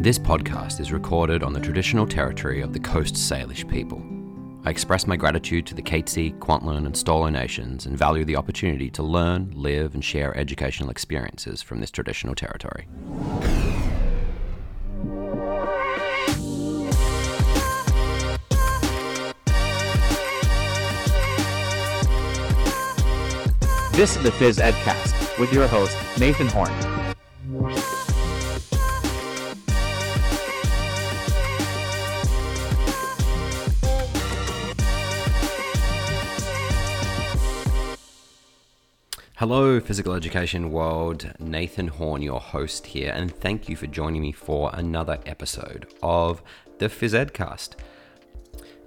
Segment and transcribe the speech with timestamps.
[0.00, 4.00] This podcast is recorded on the traditional territory of the Coast Salish people.
[4.64, 8.90] I express my gratitude to the Katzie, Kwantlen, and Stolo nations and value the opportunity
[8.90, 12.86] to learn, live, and share educational experiences from this traditional territory.
[23.94, 27.07] This is the Phys Edcast with your host, Nathan Horn.
[39.38, 41.30] Hello, physical education world.
[41.38, 46.42] Nathan Horn, your host here, and thank you for joining me for another episode of
[46.78, 47.76] the Phys Edcast.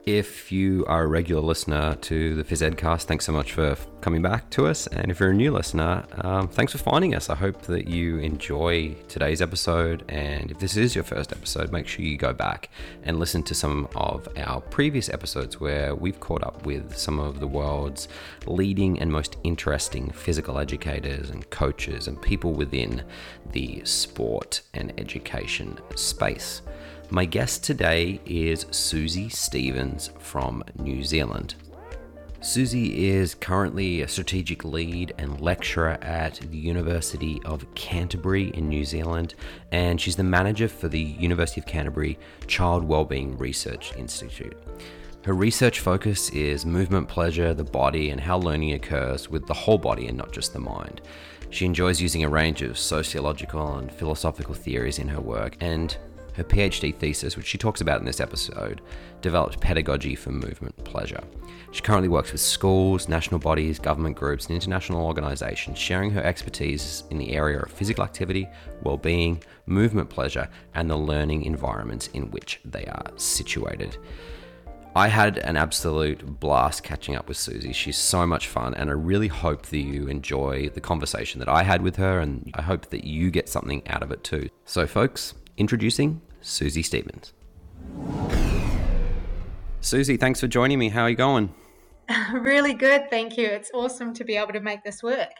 [0.07, 4.23] If you are a regular listener to the Phys Edcast, thanks so much for coming
[4.23, 4.87] back to us.
[4.87, 7.29] And if you're a new listener, um, thanks for finding us.
[7.29, 10.03] I hope that you enjoy today's episode.
[10.09, 12.71] And if this is your first episode, make sure you go back
[13.03, 17.39] and listen to some of our previous episodes where we've caught up with some of
[17.39, 18.07] the world's
[18.47, 23.03] leading and most interesting physical educators and coaches and people within
[23.51, 26.63] the sport and education space.
[27.13, 31.55] My guest today is Susie Stevens from New Zealand.
[32.39, 38.85] Susie is currently a strategic lead and lecturer at the University of Canterbury in New
[38.85, 39.35] Zealand,
[39.73, 42.17] and she's the manager for the University of Canterbury
[42.47, 44.55] Child Wellbeing Research Institute.
[45.25, 49.77] Her research focus is movement pleasure, the body, and how learning occurs with the whole
[49.77, 51.01] body and not just the mind.
[51.49, 55.97] She enjoys using a range of sociological and philosophical theories in her work, and
[56.41, 58.81] her PhD thesis, which she talks about in this episode,
[59.21, 61.21] developed pedagogy for movement pleasure.
[61.71, 67.03] She currently works with schools, national bodies, government groups, and international organizations, sharing her expertise
[67.11, 68.47] in the area of physical activity,
[68.81, 73.97] well-being, movement pleasure, and the learning environments in which they are situated.
[74.93, 77.71] I had an absolute blast catching up with Susie.
[77.71, 81.63] She's so much fun, and I really hope that you enjoy the conversation that I
[81.63, 84.49] had with her, and I hope that you get something out of it too.
[84.65, 87.33] So, folks, introducing Susie Stevens.
[89.79, 90.89] Susie, thanks for joining me.
[90.89, 91.53] How are you going?
[92.33, 93.47] really good, thank you.
[93.47, 95.31] It's awesome to be able to make this work.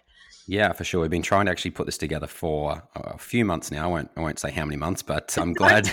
[0.48, 1.02] Yeah, for sure.
[1.02, 3.86] We've been trying to actually put this together for a few months now.
[3.86, 5.92] I won't, I won't say how many months, but I'm glad.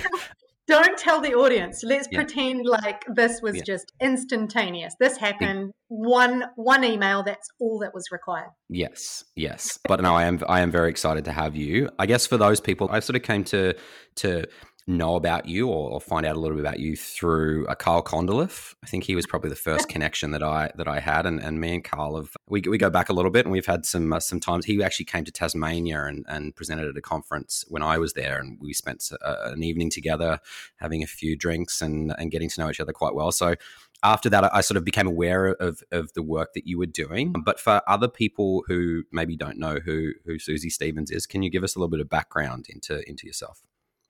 [0.67, 1.83] Don't tell the audience.
[1.83, 2.19] Let's yeah.
[2.19, 3.63] pretend like this was yeah.
[3.65, 4.95] just instantaneous.
[5.01, 5.73] This happened.
[5.89, 7.23] One one email.
[7.23, 8.51] That's all that was required.
[8.69, 9.79] Yes, yes.
[9.89, 11.89] But no, I am I am very excited to have you.
[11.99, 13.75] I guess for those people, I sort of came to
[14.17, 14.45] to
[14.89, 17.75] know about you or, or, find out a little bit about you through a uh,
[17.75, 18.75] Carl Condliffe.
[18.83, 21.61] I think he was probably the first connection that I that I had, and, and
[21.61, 24.13] me and Carl have we, we go back a little bit, and we've had some
[24.13, 24.65] uh, some times.
[24.65, 28.39] He actually came to Tasmania and, and presented at a conference when I was there,
[28.39, 30.41] and we spent a, uh, an evening together,
[30.77, 33.31] having a few drinks and and getting to know each other quite well.
[33.31, 33.55] So
[34.03, 37.35] after that, I sort of became aware of, of the work that you were doing.
[37.45, 41.51] But for other people who maybe don't know who who Susie Stevens is, can you
[41.51, 43.63] give us a little bit of background into into yourself?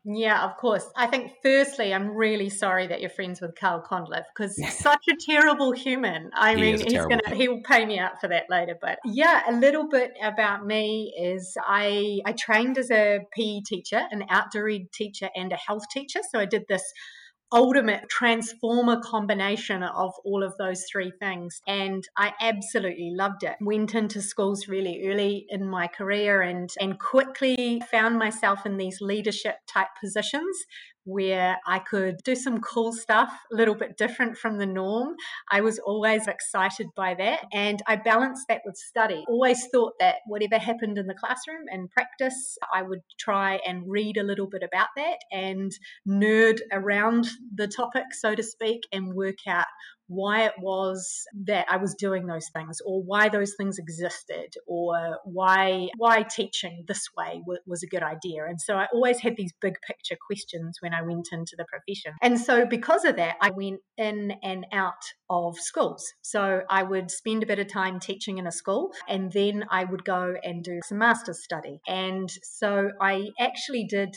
[0.05, 0.89] Yeah, of course.
[0.97, 5.15] I think firstly, I'm really sorry that you're friends with Carl Condliffe because such a
[5.19, 6.31] terrible human.
[6.35, 8.77] I he mean, he's gonna he will pay me out for that later.
[8.81, 14.03] But yeah, a little bit about me is I I trained as a PE teacher,
[14.11, 16.21] an outdoor ed teacher, and a health teacher.
[16.31, 16.83] So I did this
[17.53, 21.61] ultimate transformer combination of all of those three things.
[21.67, 23.57] And I absolutely loved it.
[23.61, 29.01] Went into schools really early in my career and, and quickly found myself in these
[29.01, 30.67] leadership type positions
[31.05, 35.15] where I could do some cool stuff, a little bit different from the norm.
[35.51, 37.47] I was always excited by that.
[37.53, 39.25] And I balanced that with study.
[39.29, 44.17] Always thought that whatever happened in the classroom and practice, I would try and read
[44.17, 45.73] a little bit about that and
[46.07, 49.67] nerd around the topic, so to speak, and work out
[50.09, 55.19] why it was that I was doing those things or why those things existed or
[55.25, 58.45] why why teaching this way w- was a good idea.
[58.47, 62.15] And so I always had these big picture questions when I went into the profession.
[62.23, 66.13] And so because of that I went in and out of schools.
[66.23, 69.85] So I would spend a bit of time teaching in a school and then I
[69.85, 71.81] would go and do some master's study.
[71.87, 74.17] And so I actually did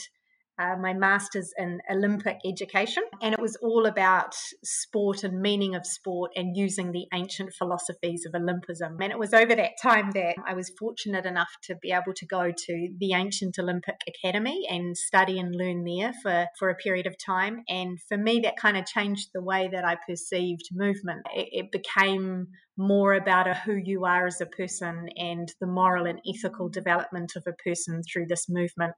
[0.58, 5.86] uh, my master's in Olympic education, and it was all about sport and meaning of
[5.86, 9.00] sport and using the ancient philosophies of Olympism.
[9.00, 12.26] And it was over that time that I was fortunate enough to be able to
[12.26, 17.06] go to the Ancient Olympic Academy and study and learn there for, for a period
[17.06, 17.62] of time.
[17.68, 21.26] And for me, that kind of changed the way that I perceived movement.
[21.34, 26.06] It, it became more about a, who you are as a person and the moral
[26.06, 28.94] and ethical development of a person through this movement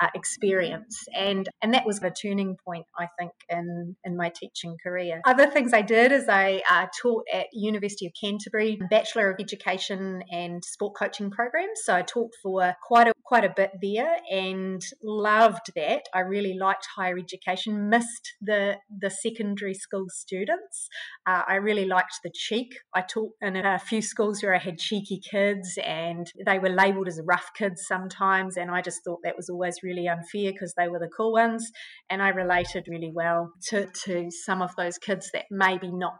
[0.00, 1.04] uh, experience.
[1.14, 5.20] And and that was a turning point, I think, in in my teaching career.
[5.26, 10.22] Other things I did is I uh, taught at University of Canterbury, Bachelor of Education
[10.30, 11.80] and Sport Coaching programs.
[11.84, 16.02] So I taught for quite a quite a bit there and loved that.
[16.14, 17.88] I really liked higher education.
[17.88, 20.88] Missed the the secondary school students.
[21.26, 22.74] Uh, I really liked the cheek.
[22.94, 27.08] I taught in a few schools where I had cheeky kids and they were labelled
[27.08, 30.88] as rough kids sometimes, and I just thought that was always really unfair because they
[30.88, 31.70] were the cool ones,
[32.08, 36.14] and I related really well to to some of those kids that maybe not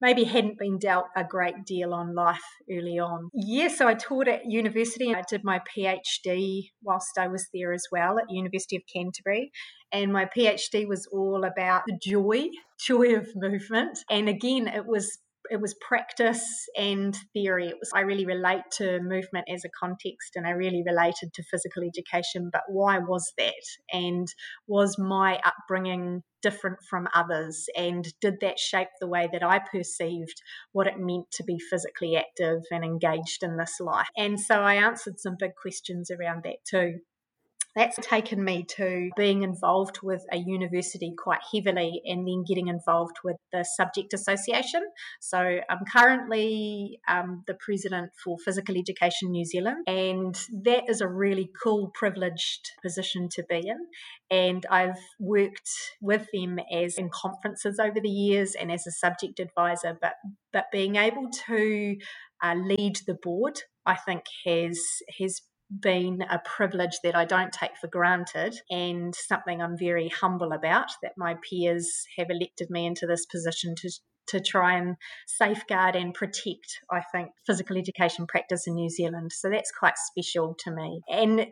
[0.00, 3.30] maybe hadn't been dealt a great deal on life early on.
[3.32, 5.08] Yeah, so I taught at university.
[5.08, 9.50] And I did my PhD whilst I was there as well at University of Canterbury.
[9.92, 12.48] And my PhD was all about the joy,
[12.78, 13.98] joy of movement.
[14.10, 15.18] And again, it was
[15.50, 17.68] it was practice and theory.
[17.68, 21.42] It was I really relate to movement as a context and I really related to
[21.42, 23.52] physical education, but why was that?
[23.92, 24.26] And
[24.66, 27.66] was my upbringing different from others?
[27.76, 30.40] And did that shape the way that I perceived
[30.72, 34.08] what it meant to be physically active and engaged in this life?
[34.16, 37.00] And so I answered some big questions around that too.
[37.76, 43.16] That's taken me to being involved with a university quite heavily and then getting involved
[43.22, 44.80] with the Subject Association.
[45.20, 50.34] So I'm currently um, the president for Physical Education New Zealand, and
[50.64, 53.86] that is a really cool, privileged position to be in.
[54.30, 55.70] And I've worked
[56.00, 60.14] with them as in conferences over the years and as a subject advisor, but
[60.50, 61.96] but being able to
[62.42, 64.80] uh, lead the board, I think has
[65.20, 70.52] has been a privilege that I don't take for granted and something I'm very humble
[70.52, 73.90] about that my peers have elected me into this position to
[74.28, 74.96] to try and
[75.26, 79.32] safeguard and protect, I think, physical education practice in New Zealand.
[79.32, 81.00] So that's quite special to me.
[81.08, 81.46] And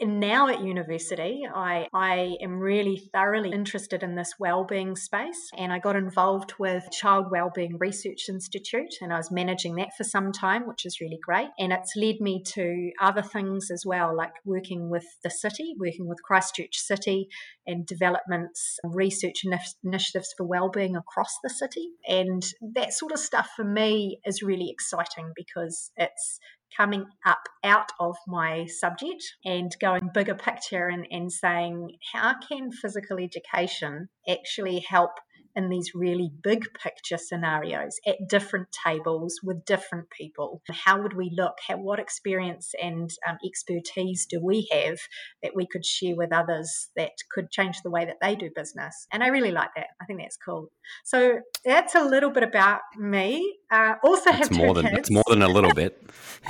[0.00, 5.50] and now at university, I, I am really thoroughly interested in this wellbeing space.
[5.56, 10.04] And I got involved with Child Wellbeing Research Institute, and I was managing that for
[10.04, 11.48] some time, which is really great.
[11.58, 16.08] And it's led me to other things as well, like working with the city, working
[16.08, 17.28] with Christchurch City,
[17.66, 19.44] and developments, research
[19.84, 21.88] initiatives for wellbeing across the city.
[22.06, 22.42] And
[22.74, 26.38] that sort of stuff for me is really exciting because it's
[26.76, 32.70] coming up out of my subject and going bigger picture and, and saying how can
[32.70, 35.12] physical education actually help
[35.58, 40.62] in these really big picture scenarios at different tables with different people.
[40.70, 41.54] How would we look?
[41.66, 44.98] How, what experience and um, expertise do we have
[45.42, 49.08] that we could share with others that could change the way that they do business?
[49.12, 49.88] And I really like that.
[50.00, 50.70] I think that's cool.
[51.04, 53.58] So that's a little bit about me.
[53.68, 54.98] Uh, also have more than kids.
[54.98, 56.00] it's more than a little bit.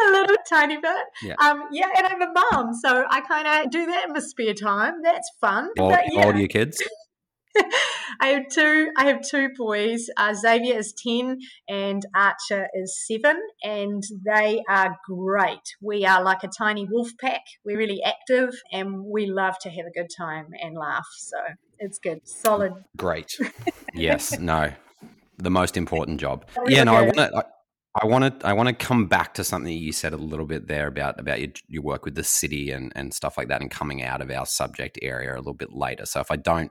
[0.00, 1.04] a little tiny bit.
[1.24, 1.34] Yeah.
[1.42, 4.54] Um, yeah, and I'm a mom, so I kind of do that in my spare
[4.54, 5.02] time.
[5.02, 5.70] That's fun.
[5.76, 6.20] How, but, yeah.
[6.20, 6.80] how old are your kids?
[8.20, 8.90] I have two.
[8.96, 10.06] I have two boys.
[10.16, 11.38] Uh, Xavier is ten,
[11.68, 15.76] and Archer is seven, and they are great.
[15.80, 17.42] We are like a tiny wolf pack.
[17.64, 21.06] We're really active, and we love to have a good time and laugh.
[21.18, 21.38] So
[21.78, 22.72] it's good, solid.
[22.96, 23.36] Great.
[23.94, 24.38] Yes.
[24.38, 24.72] no.
[25.38, 26.44] The most important job.
[26.66, 26.84] yeah.
[26.84, 26.94] No.
[26.94, 27.46] I want to.
[27.92, 30.68] I want to I want to come back to something you said a little bit
[30.68, 33.68] there about about your, your work with the city and, and stuff like that and
[33.68, 36.06] coming out of our subject area a little bit later.
[36.06, 36.70] So if I don't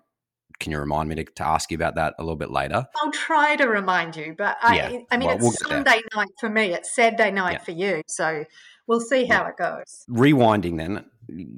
[0.59, 2.85] can you remind me to, to ask you about that a little bit later?
[3.01, 4.99] I'll try to remind you, but I, yeah.
[5.11, 6.73] I mean, well, it's we'll Sunday night for me.
[6.73, 7.63] It's Saturday night yeah.
[7.63, 8.01] for you.
[8.07, 8.45] So
[8.87, 9.49] we'll see how yeah.
[9.49, 10.05] it goes.
[10.09, 11.05] Rewinding then,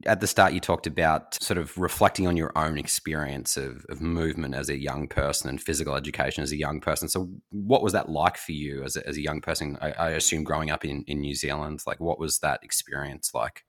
[0.05, 4.01] at the start, you talked about sort of reflecting on your own experience of, of
[4.01, 7.07] movement as a young person and physical education as a young person.
[7.07, 9.77] So, what was that like for you as a, as a young person?
[9.81, 13.63] I, I assume growing up in, in New Zealand, like what was that experience like?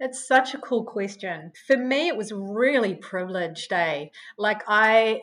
[0.00, 1.50] It's such a cool question.
[1.66, 4.06] For me, it was really privileged, eh?
[4.36, 5.20] Like, I,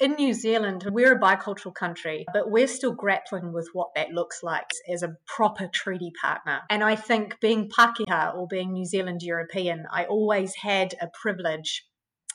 [0.00, 4.42] in New Zealand, we're a bicultural country, but we're still grappling with what that looks
[4.42, 6.60] like as a proper treaty partner.
[6.70, 11.84] And I think being Pakeha or being New Zealand European, I always had a privilege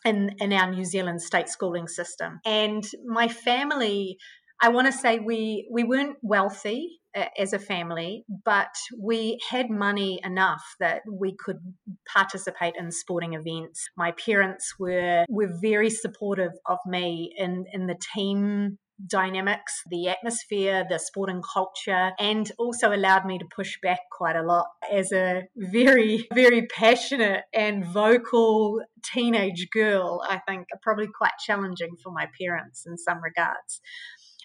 [0.05, 2.39] in, in our New Zealand state schooling system.
[2.45, 4.17] And my family,
[4.61, 6.99] I want to say we, we weren't wealthy
[7.37, 11.59] as a family, but we had money enough that we could
[12.11, 13.87] participate in sporting events.
[13.97, 20.85] My parents were were very supportive of me in in the team dynamics, the atmosphere,
[20.89, 25.43] the sporting culture, and also allowed me to push back quite a lot as a
[25.57, 30.21] very, very passionate and vocal teenage girl.
[30.27, 33.81] I think probably quite challenging for my parents in some regards.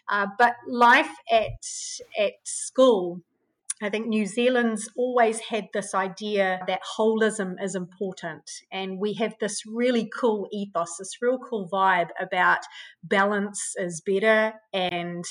[0.08, 1.64] Uh, but life at
[2.18, 3.22] at school
[3.80, 8.50] I think New Zealand's always had this idea that holism is important.
[8.72, 12.58] And we have this really cool ethos, this real cool vibe about
[13.04, 15.24] balance is better and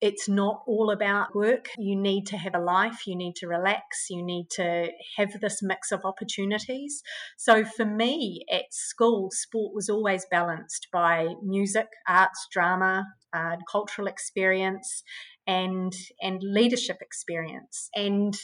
[0.00, 1.68] it's not all about work.
[1.78, 5.62] You need to have a life, you need to relax, you need to have this
[5.62, 7.02] mix of opportunities.
[7.36, 14.08] So for me at school, sport was always balanced by music, arts, drama, uh, cultural
[14.08, 15.02] experience,
[15.46, 17.88] and and leadership experience.
[17.94, 18.34] And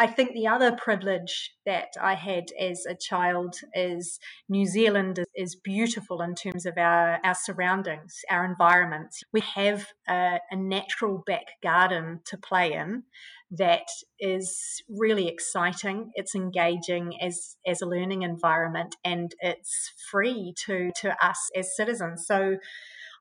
[0.00, 5.56] I think the other privilege that I had as a child is New Zealand is
[5.56, 9.24] beautiful in terms of our, our surroundings, our environments.
[9.32, 13.02] We have a, a natural back garden to play in
[13.50, 13.88] that
[14.20, 16.12] is really exciting.
[16.14, 22.24] It's engaging as, as a learning environment and it's free to, to us as citizens.
[22.24, 22.58] So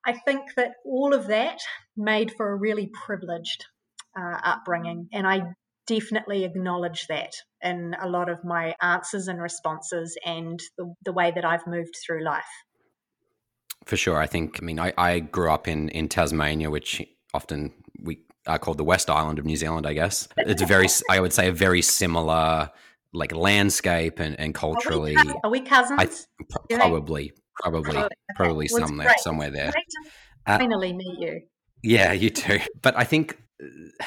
[0.05, 1.59] I think that all of that
[1.95, 3.65] made for a really privileged
[4.15, 5.09] uh, upbringing.
[5.11, 5.53] And I
[5.87, 11.31] definitely acknowledge that in a lot of my answers and responses and the, the way
[11.33, 12.43] that I've moved through life.
[13.85, 14.17] For sure.
[14.17, 17.01] I think, I mean, I, I grew up in, in Tasmania, which
[17.33, 20.27] often we are called the West Island of New Zealand, I guess.
[20.37, 22.69] It's a very, I would say, a very similar
[23.13, 25.15] like landscape and, and culturally.
[25.15, 26.27] Are we, are we cousins?
[26.69, 28.15] I, probably, probably, okay.
[28.35, 29.73] probably some there, somewhere there.
[30.45, 31.41] Uh, finally meet you.
[31.81, 32.59] Yeah, you too.
[32.81, 34.05] But I think uh,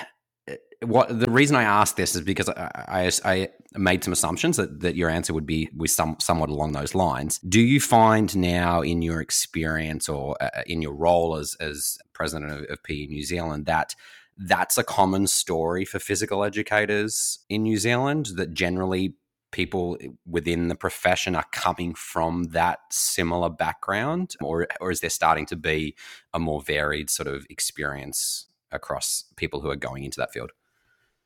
[0.83, 4.81] what the reason I asked this is because I, I, I, made some assumptions that,
[4.81, 7.39] that your answer would be with some somewhat along those lines.
[7.41, 12.51] Do you find now in your experience or uh, in your role as as president
[12.51, 13.95] of, of PE New Zealand that
[14.39, 18.31] that's a common story for physical educators in New Zealand?
[18.37, 19.15] That generally
[19.53, 24.35] people within the profession are coming from that similar background?
[24.41, 25.95] Or or is there starting to be
[26.33, 30.53] a more varied sort of experience across people who are going into that field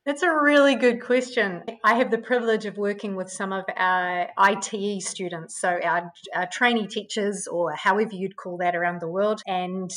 [0.07, 1.63] that's a really good question.
[1.83, 6.47] I have the privilege of working with some of our ITE students, so our, our
[6.53, 9.41] trainee teachers, or however you'd call that around the world.
[9.47, 9.91] And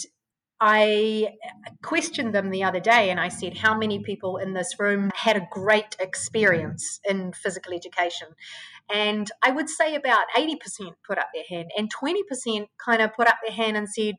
[0.60, 1.36] I
[1.84, 5.36] questioned them the other day and I said, How many people in this room had
[5.36, 8.30] a great experience in physical education?
[8.90, 10.56] And I would say about 80%
[11.06, 14.16] put up their hand, and 20% kind of put up their hand and said,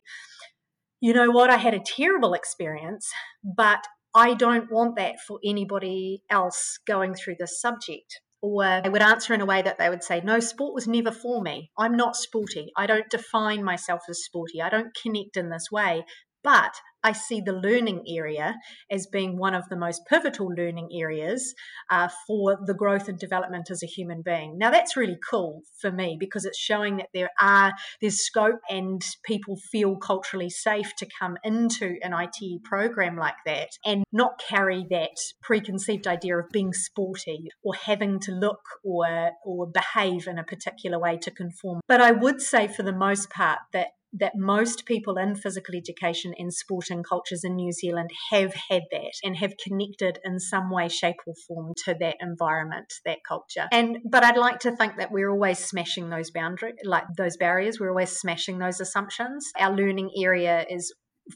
[1.00, 1.48] You know what?
[1.48, 3.10] I had a terrible experience,
[3.42, 3.86] but
[4.18, 9.32] I don't want that for anybody else going through this subject or they would answer
[9.32, 11.70] in a way that they would say, No, sport was never for me.
[11.78, 12.72] I'm not sporty.
[12.76, 14.60] I don't define myself as sporty.
[14.60, 16.04] I don't connect in this way.
[16.42, 18.56] But I see the learning area
[18.90, 21.54] as being one of the most pivotal learning areas
[21.90, 24.58] uh, for the growth and development as a human being.
[24.58, 29.00] Now that's really cool for me because it's showing that there are there's scope and
[29.24, 34.84] people feel culturally safe to come into an ITE program like that and not carry
[34.90, 40.44] that preconceived idea of being sporty or having to look or or behave in a
[40.44, 41.80] particular way to conform.
[41.86, 46.32] But I would say for the most part that that most people in physical education
[46.38, 50.88] and sporting cultures in New Zealand have had that and have connected in some way,
[50.88, 53.68] shape, or form to that environment, that culture.
[53.70, 57.78] And but I'd like to think that we're always smashing those boundaries, like those barriers.
[57.78, 59.50] We're always smashing those assumptions.
[59.58, 60.92] Our learning area is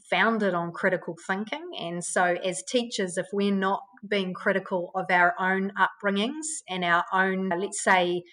[0.09, 1.63] founded on critical thinking.
[1.79, 7.03] And so, as teachers, if we're not being critical of our own upbringings and our
[7.13, 8.23] own, let's say,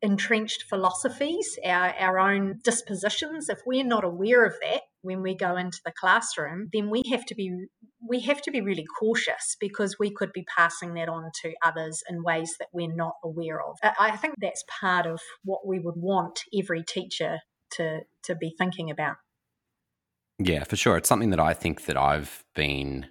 [0.00, 5.56] entrenched philosophies, our, our own dispositions, if we're not aware of that when we go
[5.56, 7.66] into the classroom, then we have to be
[8.06, 12.02] we have to be really cautious because we could be passing that on to others
[12.08, 13.76] in ways that we're not aware of.
[13.98, 17.38] I think that's part of what we would want every teacher
[17.72, 19.16] to to be thinking about.
[20.38, 20.96] Yeah, for sure.
[20.96, 23.06] It's something that I think that I've been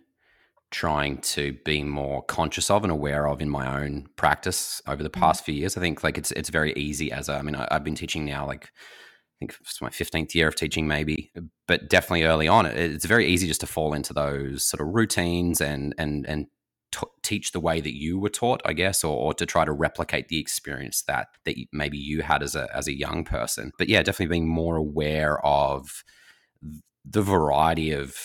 [0.72, 5.10] trying to be more conscious of and aware of in my own practice over the
[5.10, 5.20] mm.
[5.20, 5.78] past few years.
[5.78, 8.26] I think like it's it's very easy as a, I mean I, have been teaching
[8.26, 11.32] now like I think it's my 15th year of teaching maybe,
[11.68, 14.94] but definitely early on it, it's very easy just to fall into those sort of
[14.94, 16.48] routines and and and
[16.92, 19.72] t- teach the way that you were taught, I guess, or, or, to try to
[19.72, 23.72] replicate the experience that that maybe you had as a as a young person.
[23.78, 26.04] But yeah, definitely being more aware of
[27.06, 28.18] the variety of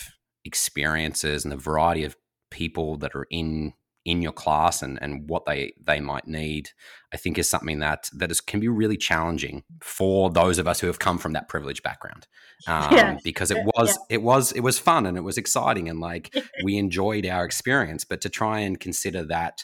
[0.45, 2.15] experiences and the variety of
[2.53, 3.73] people that are in
[4.05, 6.69] in your class and, and what they they might need
[7.13, 10.79] i think is something that that is can be really challenging for those of us
[10.79, 12.27] who have come from that privileged background
[12.67, 13.17] um, yeah.
[13.23, 14.15] because it was yeah.
[14.15, 16.33] it was it was fun and it was exciting and like
[16.63, 19.63] we enjoyed our experience but to try and consider that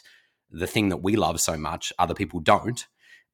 [0.50, 2.86] the thing that we love so much other people don't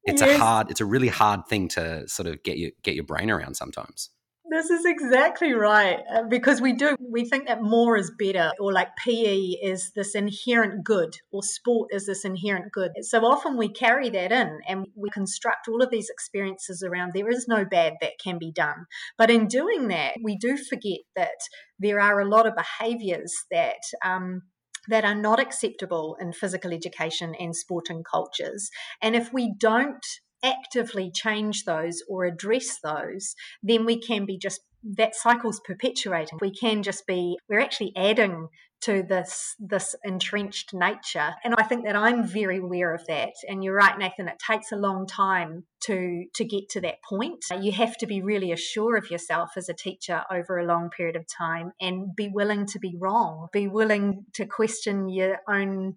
[0.05, 3.05] it's a hard it's a really hard thing to sort of get you get your
[3.05, 4.11] brain around sometimes
[4.49, 5.99] This is exactly right.
[6.13, 10.15] Uh, because we do, we think that more is better, or like PE is this
[10.15, 12.93] inherent good, or sport is this inherent good.
[13.03, 17.29] So often we carry that in and we construct all of these experiences around there
[17.29, 18.87] is no bad that can be done.
[19.19, 21.41] But in doing that, we do forget that
[21.81, 24.43] there are a lot of behaviors that, um,
[24.89, 28.71] that are not acceptable in physical education and sporting cultures.
[29.03, 30.07] And if we don't
[30.43, 34.61] actively change those or address those, then we can be just
[34.97, 36.39] that cycle's perpetuating.
[36.41, 38.49] We can just be we're actually adding
[38.83, 41.35] to this this entrenched nature.
[41.43, 43.33] And I think that I'm very aware of that.
[43.49, 47.45] And you're right, Nathan, it takes a long time to to get to that point.
[47.61, 51.17] You have to be really assured of yourself as a teacher over a long period
[51.17, 55.97] of time and be willing to be wrong, be willing to question your own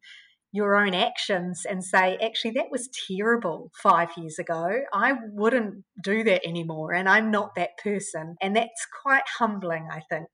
[0.51, 4.79] your own actions and say, actually, that was terrible five years ago.
[4.93, 6.93] I wouldn't do that anymore.
[6.93, 8.35] And I'm not that person.
[8.41, 10.29] And that's quite humbling, I think.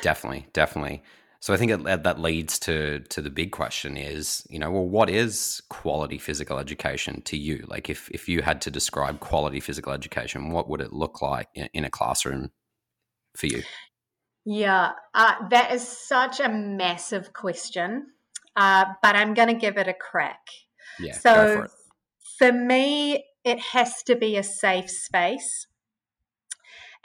[0.00, 1.02] Definitely, definitely.
[1.40, 4.88] So I think it, that leads to to the big question is, you know, well,
[4.88, 7.66] what is quality physical education to you?
[7.68, 11.48] Like, if if you had to describe quality physical education, what would it look like
[11.54, 12.50] in, in a classroom
[13.36, 13.62] for you?
[14.46, 18.06] Yeah, uh, that is such a massive question
[18.56, 20.46] uh, but I'm going to give it a crack.
[20.98, 21.12] Yeah.
[21.12, 21.66] So
[22.38, 25.66] for me, it has to be a safe space.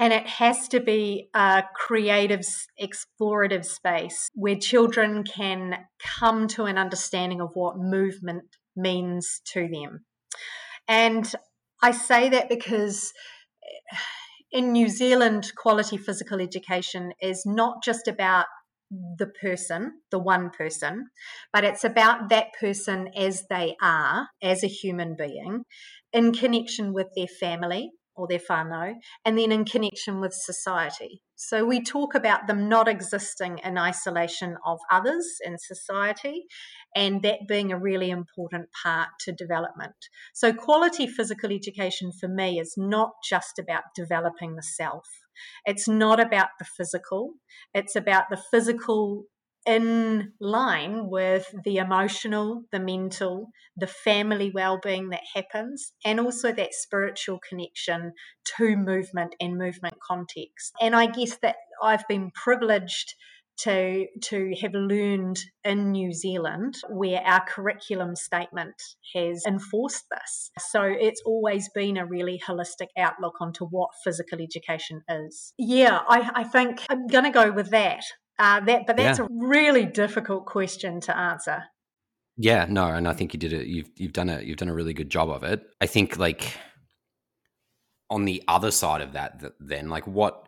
[0.02, 2.46] And it has to be a creative,
[2.82, 5.86] explorative space where children can
[6.18, 8.46] come to an understanding of what movement
[8.78, 10.06] means to them.
[10.88, 11.30] And
[11.84, 13.12] I say that because
[14.54, 18.46] in New Zealand, quality physical education is not just about
[18.92, 21.10] the person, the one person,
[21.54, 25.64] but it's about that person as they are, as a human being,
[26.12, 31.22] in connection with their family or their whānau, and then in connection with society.
[31.36, 36.44] So we talk about them not existing in isolation of others in society,
[36.94, 39.96] and that being a really important part to development.
[40.34, 45.08] So quality physical education for me is not just about developing the self
[45.66, 47.34] it's not about the physical,
[47.74, 49.26] it's about the physical
[49.66, 56.74] in line with the emotional, the mental, the family well-being that happens and also that
[56.74, 58.14] spiritual connection
[58.58, 60.74] to movement and movement context.
[60.82, 63.16] And I guess that I've been privileged
[63.64, 68.76] to to have learned in New Zealand where our curriculum statement
[69.14, 70.52] has enforced this.
[70.70, 75.54] So it's always been a really holistic outlook onto what physical education is.
[75.58, 78.04] Yeah, I, I think I'm going to go with that.
[78.38, 79.26] Uh, that, but that's yeah.
[79.26, 81.64] a really difficult question to answer.
[82.38, 83.68] Yeah, no, and I think you did it.
[83.68, 85.62] You've you've done a you've done a really good job of it.
[85.82, 86.54] I think like
[88.10, 90.48] on the other side of that, then like what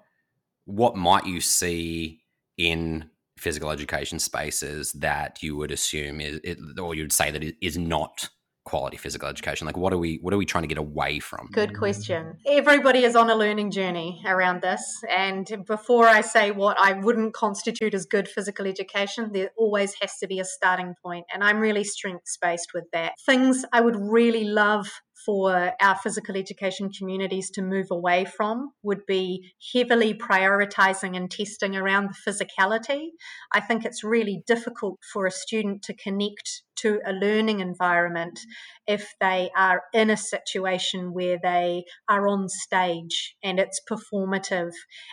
[0.64, 2.21] what might you see
[2.70, 7.56] in physical education spaces that you would assume is it, or you'd say that it
[7.62, 8.30] is not
[8.66, 9.66] quality physical education?
[9.66, 11.50] Like what are we what are we trying to get away from?
[11.52, 12.38] Good question.
[12.46, 17.34] Everybody is on a learning journey around this and before i say what i wouldn't
[17.34, 21.60] constitute as good physical education there always has to be a starting point and i'm
[21.60, 23.14] really strengths based with that.
[23.26, 24.88] Things i would really love
[25.26, 31.76] for our physical education communities to move away from would be heavily prioritizing and testing
[31.76, 33.10] around the physicality.
[33.54, 38.40] I think it's really difficult for a student to connect to a learning environment
[38.88, 44.72] if they are in a situation where they are on stage and it's performative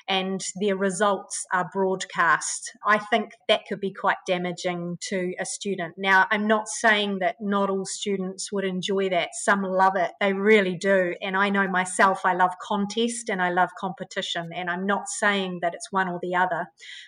[0.09, 2.73] and their results are broadcast.
[2.87, 5.95] I think that could be quite damaging to a student.
[5.97, 9.31] Now, I'm not saying that not all students would enjoy that.
[9.33, 11.15] Some love it, they really do.
[11.21, 14.51] And I know myself, I love contest and I love competition.
[14.55, 16.67] And I'm not saying that it's one or the other,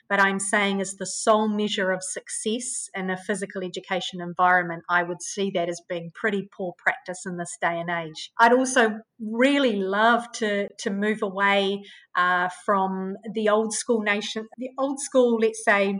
[0.09, 4.50] but I'm saying as the sole measure of success in a physical education environment,
[4.89, 8.31] I would see that as being pretty poor practice in this day and age.
[8.39, 11.83] I'd also really love to to move away
[12.17, 15.99] uh, from the old school nation, the old school, let's say,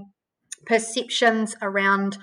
[0.67, 2.19] perceptions around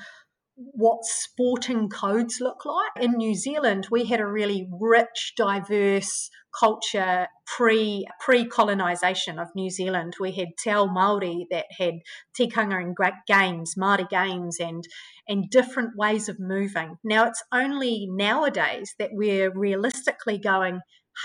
[0.58, 2.92] what sporting codes look like.
[3.00, 9.70] In New Zealand, we had a really rich, diverse culture pre pre colonization of New
[9.70, 10.16] Zealand.
[10.20, 12.00] We had Te Ao Māori that had
[12.38, 12.96] tikanga and
[13.28, 14.84] games, Māori games, and
[15.28, 16.98] and different ways of moving.
[17.04, 20.82] Now it's only nowadays that we're realistically going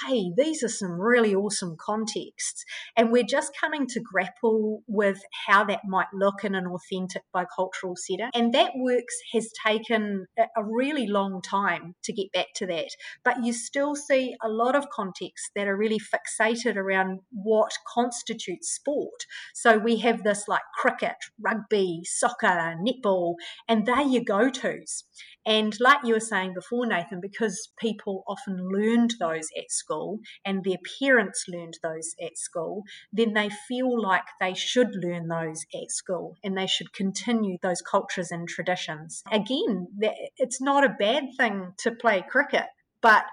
[0.07, 2.65] hey, these are some really awesome contexts.
[2.97, 7.97] And we're just coming to grapple with how that might look in an authentic bicultural
[7.97, 8.31] setting.
[8.35, 12.91] And that works has taken a really long time to get back to that.
[13.25, 18.71] But you still see a lot of contexts that are really fixated around what constitutes
[18.71, 19.27] sport.
[19.55, 23.35] So we have this like cricket, rugby, soccer, netball,
[23.69, 25.05] and they're your go tos.
[25.45, 30.63] And like you were saying before, Nathan, because people often learned those at school and
[30.63, 35.91] their parents learned those at school, then they feel like they should learn those at
[35.91, 39.23] school and they should continue those cultures and traditions.
[39.33, 39.89] Again,
[40.37, 42.67] it's not a bad thing to play cricket,
[43.01, 43.25] but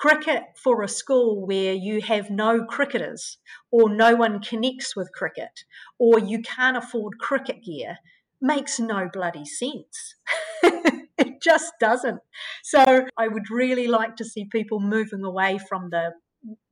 [0.00, 3.36] cricket for a school where you have no cricketers
[3.70, 5.64] or no one connects with cricket
[5.98, 7.98] or you can't afford cricket gear
[8.40, 10.14] makes no bloody sense.
[11.26, 12.20] it just doesn't.
[12.62, 16.12] So I would really like to see people moving away from the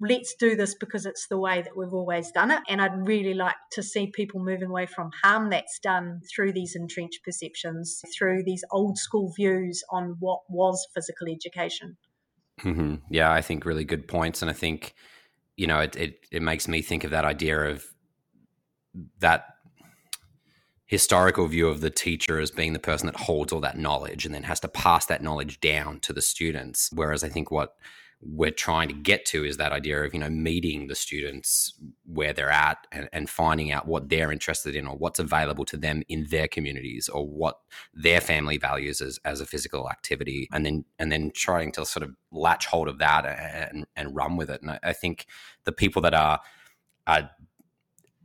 [0.01, 2.61] let's do this because it's the way that we've always done it.
[2.69, 6.75] And I'd really like to see people moving away from harm that's done through these
[6.75, 11.97] entrenched perceptions, through these old school views on what was physical education.
[12.61, 12.95] Mm-hmm.
[13.11, 14.43] Yeah, I think really good points.
[14.43, 14.95] And I think,
[15.57, 17.85] you know, it, it, it makes me think of that idea of
[19.21, 19.45] that
[20.89, 24.35] historical view of the teacher as being the person that holds all that knowledge and
[24.35, 26.91] then has to pass that knowledge down to the students.
[26.95, 27.77] Whereas I think what
[28.21, 31.75] we're trying to get to is that idea of you know meeting the students
[32.05, 35.77] where they're at and, and finding out what they're interested in or what's available to
[35.77, 37.61] them in their communities or what
[37.95, 42.03] their family values as, as a physical activity and then and then trying to sort
[42.03, 45.27] of latch hold of that and, and run with it and I, I think
[45.63, 46.41] the people that are
[47.07, 47.31] are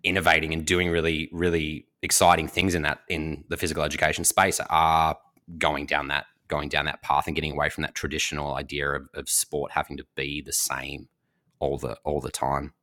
[0.03, 5.17] innovating and doing really really exciting things in that in the physical education space are
[5.57, 9.07] going down that going down that path and getting away from that traditional idea of,
[9.13, 11.07] of sport having to be the same
[11.59, 12.73] all the all the time.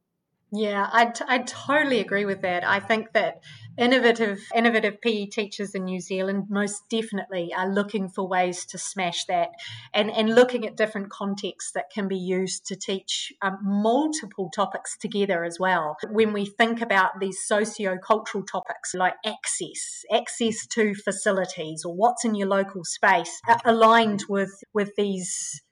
[0.53, 2.65] Yeah, I, I totally agree with that.
[2.65, 3.41] I think that
[3.79, 9.27] innovative innovative PE teachers in New Zealand most definitely are looking for ways to smash
[9.27, 9.51] that
[9.95, 14.99] and, and looking at different contexts that can be used to teach um, multiple topics
[14.99, 15.97] together as well.
[16.11, 22.35] When we think about these socio-cultural topics like access, access to facilities or what's in
[22.35, 25.63] your local space, aligned with with these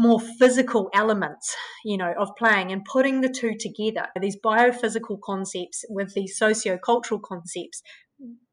[0.00, 5.84] more physical elements, you know, of playing and putting the two together, these biophysical concepts
[5.90, 7.82] with these socio-cultural concepts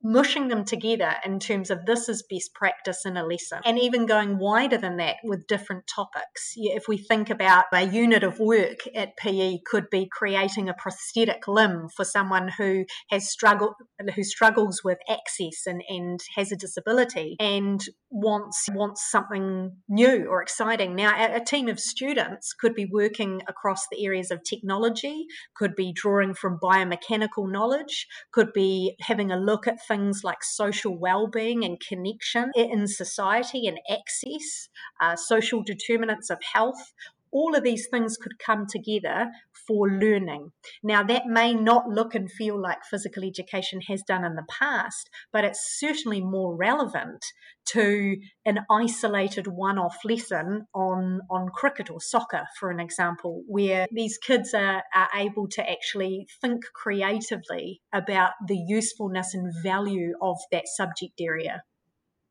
[0.03, 4.05] mushing them together in terms of this is best practice in a lesson and even
[4.05, 6.53] going wider than that with different topics.
[6.55, 11.47] If we think about a unit of work at PE could be creating a prosthetic
[11.47, 13.73] limb for someone who has struggled
[14.15, 20.41] who struggles with access and, and has a disability and wants wants something new or
[20.41, 20.95] exciting.
[20.95, 25.75] Now a, a team of students could be working across the areas of technology could
[25.75, 31.63] be drawing from biomechanical knowledge could be having a look at things like social well-being
[31.63, 34.69] and connection in society and access,
[35.01, 36.93] uh, social determinants of health,
[37.31, 39.27] all of these things could come together
[39.67, 40.51] for learning.
[40.83, 45.09] Now, that may not look and feel like physical education has done in the past,
[45.33, 47.23] but it's certainly more relevant
[47.69, 53.87] to an isolated one off lesson on, on cricket or soccer, for an example, where
[53.91, 60.37] these kids are, are able to actually think creatively about the usefulness and value of
[60.51, 61.63] that subject area.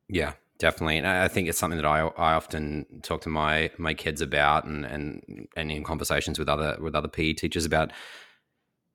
[0.09, 3.92] Yeah, Definitely, and I think it's something that I, I often talk to my my
[3.92, 7.92] kids about, and and and in conversations with other with other PE teachers about.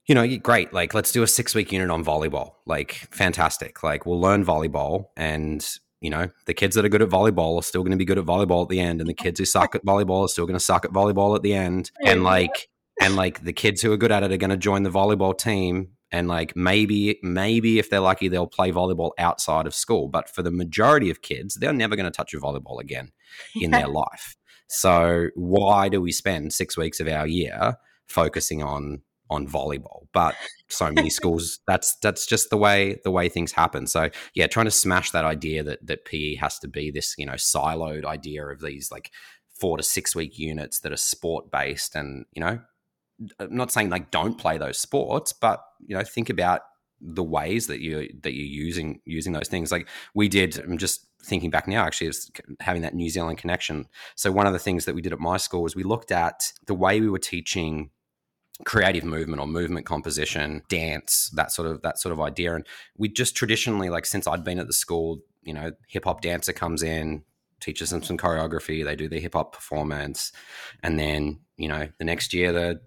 [0.08, 0.74] You know, great.
[0.74, 2.54] Like, let's do a six week unit on volleyball.
[2.66, 3.84] Like, fantastic.
[3.84, 5.64] Like, we'll learn volleyball, and
[6.02, 8.18] you know, the kids that are good at volleyball are still going to be good
[8.18, 10.58] at volleyball at the end, and the kids who suck at volleyball are still going
[10.58, 11.92] to suck at volleyball at the end.
[12.04, 12.70] And like,
[13.00, 15.38] and like the kids who are good at it are going to join the volleyball
[15.38, 20.30] team and like maybe maybe if they're lucky they'll play volleyball outside of school but
[20.30, 23.12] for the majority of kids they're never going to touch a volleyball again
[23.56, 24.36] in their life.
[24.68, 27.76] So why do we spend six weeks of our year
[28.08, 30.08] focusing on on volleyball?
[30.14, 30.36] But
[30.70, 33.88] so many schools that's that's just the way the way things happen.
[33.88, 37.26] So yeah trying to smash that idea that that pe has to be this you
[37.26, 39.12] know siloed idea of these like
[39.60, 42.60] four to six week units that are sport based and you know
[43.40, 46.62] I'm not saying like don't play those sports, but you know, think about
[47.00, 49.72] the ways that you that you're using using those things.
[49.72, 50.58] Like we did.
[50.60, 51.84] I'm just thinking back now.
[51.84, 53.88] Actually, is having that New Zealand connection.
[54.16, 56.54] So one of the things that we did at my school was we looked at
[56.68, 57.92] the way we were teaching
[58.66, 63.10] creative movement or movement composition dance that sort of that sort of idea and we
[63.10, 66.84] just traditionally like since i'd been at the school you know hip hop dancer comes
[66.84, 67.24] in
[67.62, 68.84] teaches them some choreography.
[68.84, 70.34] They do their hip hop performance,
[70.84, 72.82] and then you know the next year the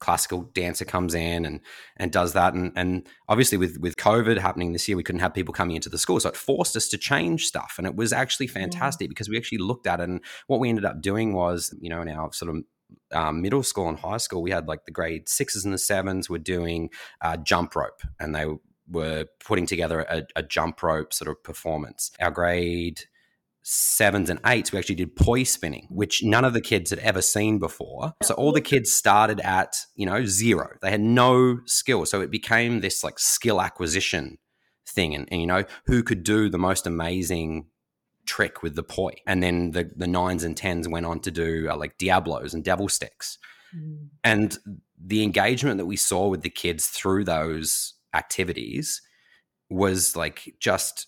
[0.00, 1.60] classical dancer comes in and
[1.96, 2.54] and does that.
[2.54, 5.88] And and obviously with with covid happening this year we couldn't have people coming into
[5.88, 6.20] the school.
[6.20, 9.10] So it forced us to change stuff and it was actually fantastic yeah.
[9.10, 12.02] because we actually looked at it and what we ended up doing was you know
[12.02, 12.62] in our sort of
[13.12, 16.28] um, middle school and high school we had like the grade sixes and the sevens
[16.28, 18.46] were doing uh, jump rope and they
[18.90, 22.10] were putting together a, a jump rope sort of performance.
[22.20, 23.02] Our grade
[23.62, 27.22] sevens and eights, we actually did poi spinning, which none of the kids had ever
[27.22, 28.14] seen before.
[28.22, 30.76] So all the kids started at, you know, zero.
[30.82, 32.06] They had no skill.
[32.06, 34.38] So it became this like skill acquisition
[34.88, 35.14] thing.
[35.14, 37.66] And, and you know, who could do the most amazing
[38.26, 39.12] trick with the poi?
[39.26, 42.64] And then the, the nines and tens went on to do uh, like Diablos and
[42.64, 43.38] devil sticks.
[43.76, 44.08] Mm.
[44.24, 44.58] And
[44.98, 49.02] the engagement that we saw with the kids through those activities
[49.68, 51.06] was like just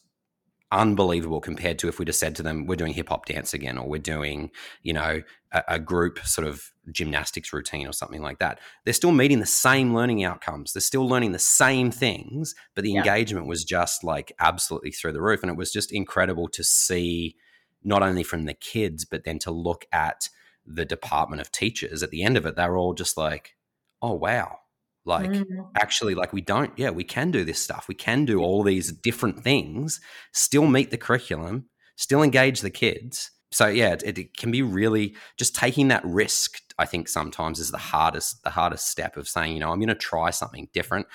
[0.72, 3.78] unbelievable compared to if we just said to them, we're doing hip hop dance again,
[3.78, 4.50] or we're doing,
[4.82, 8.58] you know, a, a, group sort of gymnastics routine or something like that.
[8.84, 10.72] They're still meeting the same learning outcomes.
[10.72, 13.00] They're still learning the same things, but the yeah.
[13.00, 15.42] engagement was just like absolutely through the roof.
[15.42, 17.36] And it was just incredible to see
[17.84, 20.28] not only from the kids, but then to look at
[20.64, 22.56] the department of teachers at the end of it.
[22.56, 23.56] They were all just like,
[24.00, 24.58] oh, wow
[25.04, 25.46] like mm.
[25.76, 27.86] actually like we don't yeah we can do this stuff.
[27.88, 30.00] We can do all these different things
[30.32, 33.30] still meet the curriculum still engage the kids.
[33.50, 37.70] So yeah it, it, can be really just taking that risk i think sometimes is
[37.70, 41.06] the hardest the hardest step of saying you know i'm going to try something different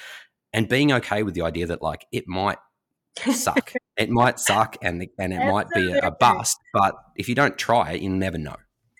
[0.53, 2.59] and being okay with the idea that like it might
[3.31, 3.73] suck.
[3.97, 7.57] It might suck and and it might be a, a bust but if you don't
[7.57, 8.57] try it you never know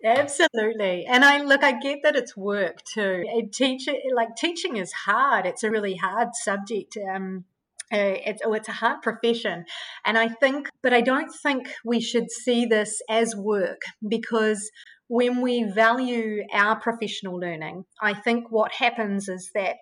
[0.08, 1.06] Absolutely.
[1.06, 3.24] And I look, I get that it's work too.
[3.52, 5.46] Teacher, like teaching is hard.
[5.46, 6.98] It's a really hard subject.
[6.98, 7.46] Um,
[7.92, 9.66] uh, it's, oh, it's a hard profession.
[10.06, 14.70] And I think, but I don't think we should see this as work because
[15.08, 19.78] when we value our professional learning, I think what happens is that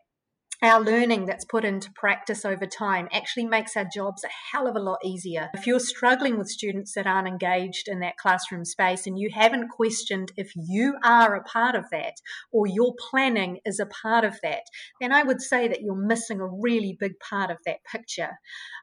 [0.62, 4.76] our learning that's put into practice over time actually makes our jobs a hell of
[4.76, 5.50] a lot easier.
[5.54, 9.70] If you're struggling with students that aren't engaged in that classroom space and you haven't
[9.70, 12.16] questioned if you are a part of that
[12.52, 14.64] or your planning is a part of that,
[15.02, 18.32] then I would say that you're missing a really big part of that picture.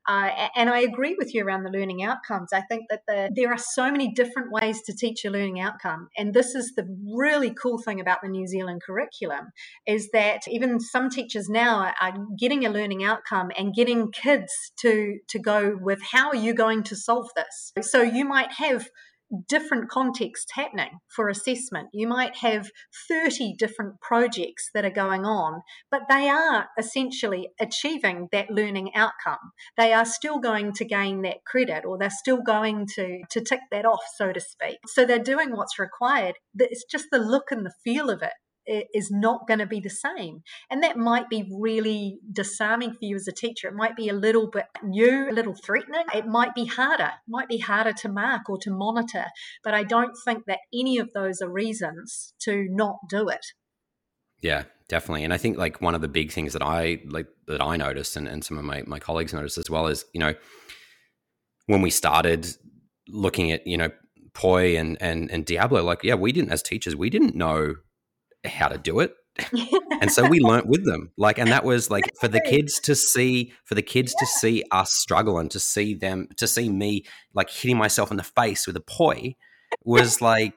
[0.09, 2.53] Uh, and I agree with you around the learning outcomes.
[2.53, 6.09] I think that the, there are so many different ways to teach a learning outcome.
[6.17, 9.53] And this is the really cool thing about the New Zealand curriculum
[9.87, 15.19] is that even some teachers now are getting a learning outcome and getting kids to,
[15.29, 17.73] to go with how are you going to solve this?
[17.91, 18.87] So you might have
[19.49, 21.89] different contexts happening for assessment.
[21.93, 22.71] You might have
[23.09, 29.53] 30 different projects that are going on, but they are essentially achieving that learning outcome.
[29.77, 33.61] They are still going to gain that credit or they're still going to, to tick
[33.71, 34.79] that off, so to speak.
[34.87, 36.35] So they're doing what's required.
[36.59, 38.33] It's just the look and the feel of it
[38.67, 40.43] is not going to be the same.
[40.71, 43.69] And that might be really disarming for you as a teacher.
[43.69, 46.05] It might be a little bit new, a little threatening.
[46.15, 49.27] It might be harder, it might be harder to mark or to monitor.
[49.65, 53.45] But I don't think that any of those are reasons to not do it.
[54.41, 55.25] Yeah, definitely.
[55.25, 58.17] And I think like one of the big things that I like that I noticed
[58.17, 60.35] and, and some of my, my colleagues noticed as well is, you know,
[61.67, 62.47] when we started
[63.09, 63.91] looking at, you know,
[64.35, 67.75] Poi and, and and Diablo, like, yeah, we didn't as teachers, we didn't know
[68.45, 69.15] how to do it.
[70.01, 72.95] and so we learnt with them like and that was like for the kids to
[72.95, 74.21] see for the kids yeah.
[74.21, 77.03] to see us struggle and to see them to see me
[77.33, 79.35] like hitting myself in the face with a poi
[79.85, 80.53] was like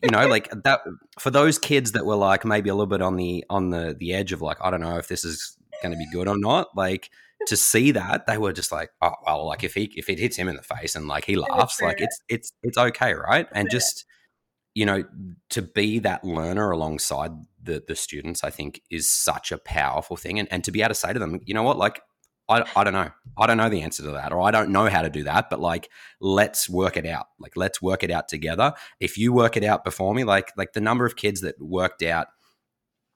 [0.00, 0.80] you know like that
[1.18, 4.14] for those kids that were like maybe a little bit on the on the the
[4.14, 6.68] edge of like i don't know if this is going to be good or not
[6.76, 7.10] like
[7.48, 10.36] to see that they were just like oh well like if he if it hits
[10.36, 13.68] him in the face and like he laughs like it's it's it's okay right and
[13.70, 14.04] just
[14.74, 15.04] you know,
[15.50, 20.38] to be that learner alongside the the students, I think is such a powerful thing.
[20.38, 22.00] And and to be able to say to them, you know what, like
[22.50, 23.10] I, I don't know.
[23.38, 25.48] I don't know the answer to that, or I don't know how to do that,
[25.50, 25.88] but like,
[26.20, 27.26] let's work it out.
[27.38, 28.74] Like, let's work it out together.
[28.98, 32.02] If you work it out before me, like, like the number of kids that worked
[32.02, 32.26] out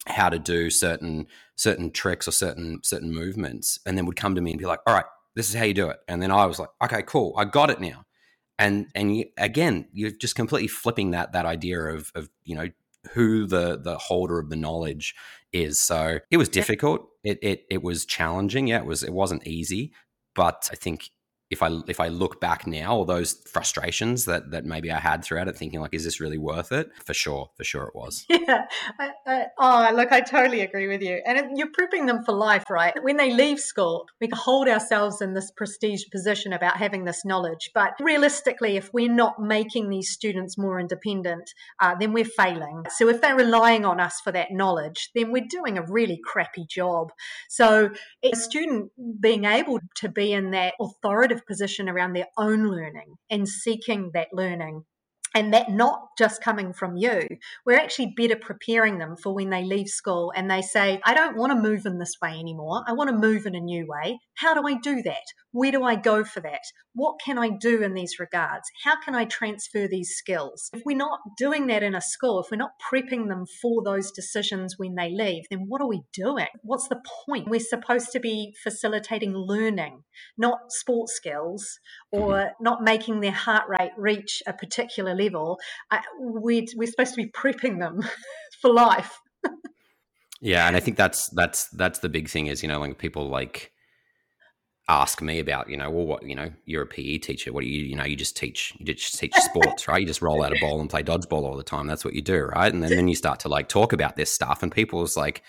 [0.06, 4.40] how to do certain certain tricks or certain certain movements, and then would come to
[4.40, 6.46] me and be like, "All right, this is how you do it," and then I
[6.46, 8.04] was like, "Okay, cool, I got it now."
[8.58, 12.68] And and you, again you're just completely flipping that that idea of of you know
[13.12, 15.14] who the the holder of the knowledge
[15.52, 15.78] is.
[15.78, 17.08] So it was difficult.
[17.22, 18.66] It it, it was challenging.
[18.66, 19.92] Yeah it was it wasn't easy
[20.34, 21.10] but i think
[21.54, 25.24] if I if I look back now, all those frustrations that that maybe I had
[25.24, 26.90] throughout it, thinking like, is this really worth it?
[27.04, 28.26] For sure, for sure, it was.
[28.46, 28.66] Yeah.
[28.98, 31.22] I, I, oh, look, I totally agree with you.
[31.24, 32.92] And you're prepping them for life, right?
[33.00, 37.70] When they leave school, we hold ourselves in this prestige position about having this knowledge.
[37.74, 42.84] But realistically, if we're not making these students more independent, uh, then we're failing.
[42.96, 46.66] So if they're relying on us for that knowledge, then we're doing a really crappy
[46.68, 47.12] job.
[47.48, 47.90] So
[48.22, 48.90] a student
[49.20, 54.28] being able to be in that authoritative position around their own learning and seeking that
[54.32, 54.84] learning
[55.34, 57.26] and that not just coming from you,
[57.66, 61.36] we're actually better preparing them for when they leave school and they say, I don't
[61.36, 62.84] want to move in this way anymore.
[62.86, 64.20] I want to move in a new way.
[64.34, 65.24] How do I do that?
[65.54, 66.62] Where do I go for that?
[66.96, 68.68] What can I do in these regards?
[68.82, 70.68] How can I transfer these skills?
[70.74, 74.10] If we're not doing that in a school, if we're not prepping them for those
[74.10, 76.48] decisions when they leave, then what are we doing?
[76.62, 77.46] What's the point?
[77.48, 80.02] We're supposed to be facilitating learning,
[80.36, 81.78] not sports skills
[82.10, 82.64] or mm-hmm.
[82.64, 85.60] not making their heart rate reach a particular level.
[86.18, 88.00] we're, we're supposed to be prepping them
[88.60, 89.20] for life.
[90.40, 93.28] yeah, and I think that's that's that's the big thing is you know like people
[93.28, 93.70] like
[94.88, 97.52] ask me about, you know, well, what, you know, you're a PE teacher.
[97.52, 100.00] What do you, you know, you just teach, you just teach sports, right?
[100.00, 101.86] You just roll out a ball and play dodgeball all the time.
[101.86, 102.72] That's what you do, right?
[102.72, 105.42] And then, then you start to like talk about this stuff, and people's like,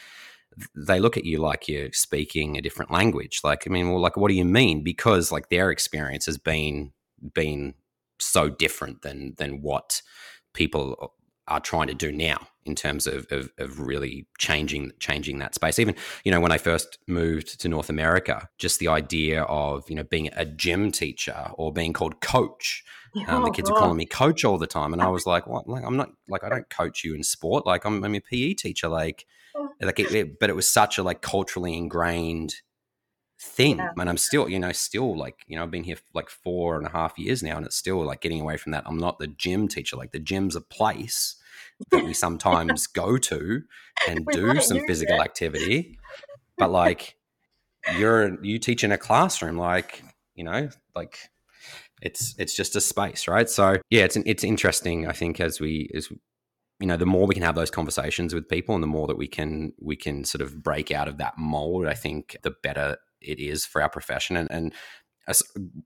[0.74, 3.42] they look at you like you're speaking a different language.
[3.44, 4.84] Like, I mean, well, like, what do you mean?
[4.84, 6.94] Because like their experience has been
[7.34, 7.74] been
[8.20, 10.02] so different than than what
[10.54, 11.14] people
[11.48, 15.78] are trying to do now in terms of, of, of, really changing changing that space.
[15.78, 19.96] Even you know when I first moved to North America, just the idea of you
[19.96, 22.84] know being a gym teacher or being called coach.
[23.28, 25.70] Um, the kids are calling me coach all the time, and I was like, "What?
[25.70, 27.66] Like, I'm not like I don't coach you in sport.
[27.66, 28.90] Like I'm, I'm a PE teacher.
[28.90, 29.70] Like, oh.
[29.82, 32.56] like it, it, but it was such a like culturally ingrained
[33.46, 33.92] thing yeah.
[33.98, 36.88] and i'm still you know still like you know i've been here like four and
[36.88, 39.28] a half years now and it's still like getting away from that i'm not the
[39.28, 41.36] gym teacher like the gym's a place
[41.92, 43.62] that we sometimes go to
[44.08, 45.22] and do some physical it.
[45.22, 45.98] activity
[46.58, 47.16] but like
[47.98, 50.04] you're you teach in a classroom like
[50.34, 51.30] you know like
[52.02, 55.90] it's it's just a space right so yeah it's it's interesting i think as we
[55.94, 56.10] as
[56.80, 59.18] you know the more we can have those conversations with people and the more that
[59.18, 62.98] we can we can sort of break out of that mold i think the better
[63.26, 64.38] it is for our profession.
[64.38, 64.74] And, and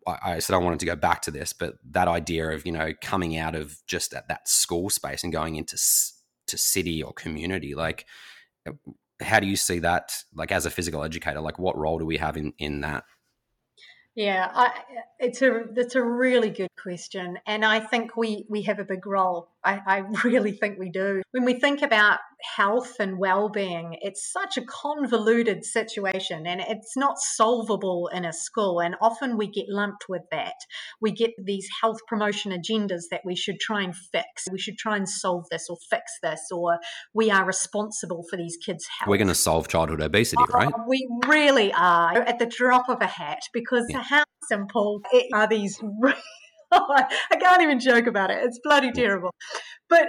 [0.05, 2.91] I said I wanted to go back to this, but that idea of you know
[3.01, 5.77] coming out of just at that school space and going into
[6.47, 8.05] to city or community, like
[8.67, 8.73] uh,
[9.21, 10.11] how do you see that?
[10.33, 13.05] Like as a physical educator, like what role do we have in in that?
[14.15, 14.71] Yeah, I,
[15.19, 19.05] it's a that's a really good question, and I think we we have a big
[19.05, 19.47] role.
[19.63, 21.21] I, I really think we do.
[21.31, 22.19] When we think about
[22.55, 28.79] health and well-being, it's such a convoluted situation, and it's not solvable in a school.
[28.79, 30.55] And often we get lumped with that.
[31.01, 34.45] We get these health promotion agendas that we should try and fix.
[34.51, 36.79] We should try and solve this or fix this, or
[37.13, 39.09] we are responsible for these kids' health.
[39.09, 40.73] We're going to solve childhood obesity, oh, right?
[40.87, 44.03] We really are at the drop of a hat because yeah.
[44.03, 45.01] how simple
[45.33, 45.79] are these
[47.31, 48.39] I can't even joke about it.
[48.43, 49.33] It's bloody terrible.
[49.89, 50.07] But,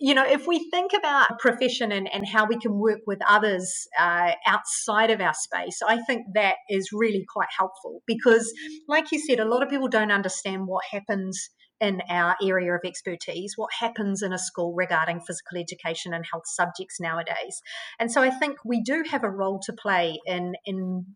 [0.00, 3.86] you know, if we think about profession and, and how we can work with others
[3.98, 8.52] uh, outside of our space, I think that is really quite helpful because,
[8.86, 11.48] like you said, a lot of people don't understand what happens
[11.80, 16.44] in our area of expertise, what happens in a school regarding physical education and health
[16.46, 17.60] subjects nowadays.
[17.98, 21.06] And so I think we do have a role to play in in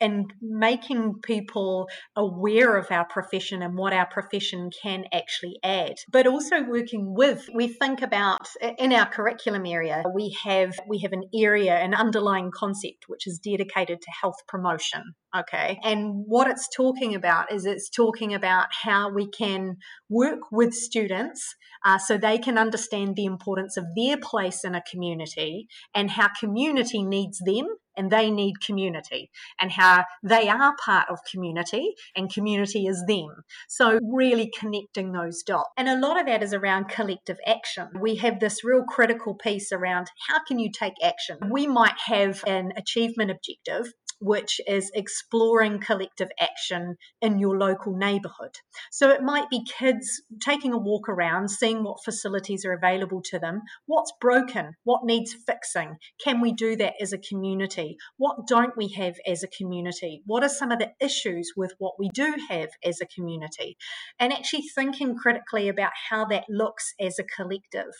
[0.00, 5.94] and making people aware of our profession and what our profession can actually add.
[6.10, 11.12] But also working with we think about in our curriculum area we have we have
[11.12, 15.78] an area an underlying concept which is dedicated to health promotion okay?
[15.82, 19.76] And what it's talking about is it's talking about how we can
[20.08, 21.54] work with students
[21.84, 26.28] uh, so they can understand the importance of their place in a community and how
[26.38, 29.30] community needs them and they need community
[29.60, 33.44] and how they are part of community and community is them.
[33.68, 35.70] So, really connecting those dots.
[35.76, 37.88] And a lot of that is around collective action.
[38.00, 41.38] We have this real critical piece around how can you take action?
[41.50, 43.92] We might have an achievement objective
[44.24, 48.56] which is exploring collective action in your local neighbourhood.
[48.90, 53.38] So it might be kids taking a walk around, seeing what facilities are available to
[53.38, 58.76] them, what's broken, what needs fixing, can we do that as a community, what don't
[58.78, 62.34] we have as a community, what are some of the issues with what we do
[62.48, 63.76] have as a community,
[64.18, 67.92] and actually thinking critically about how that looks as a collective.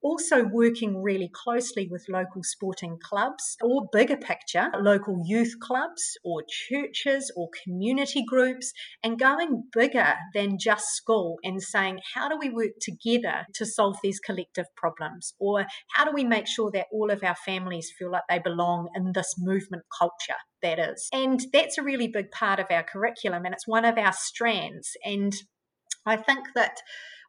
[0.00, 6.42] Also, working really closely with local sporting clubs or bigger picture, local youth clubs or
[6.48, 12.50] churches or community groups and going bigger than just school and saying, how do we
[12.50, 15.34] work together to solve these collective problems?
[15.38, 18.88] Or how do we make sure that all of our families feel like they belong
[18.94, 20.38] in this movement culture?
[20.62, 21.08] That is.
[21.12, 24.92] And that's a really big part of our curriculum, and it's one of our strands.
[25.04, 25.34] And
[26.06, 26.78] I think that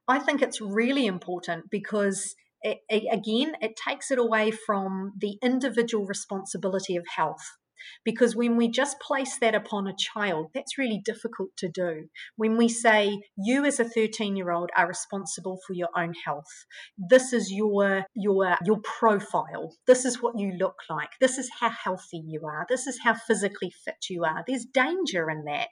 [0.08, 2.80] I think it's really important because it,
[3.12, 7.58] again, it takes it away from the individual responsibility of health.
[8.04, 12.08] Because when we just place that upon a child, that's really difficult to do.
[12.36, 16.66] When we say, you as a 13 year old are responsible for your own health,
[16.98, 21.70] this is your, your, your profile, this is what you look like, this is how
[21.70, 24.44] healthy you are, this is how physically fit you are.
[24.48, 25.70] There's danger in that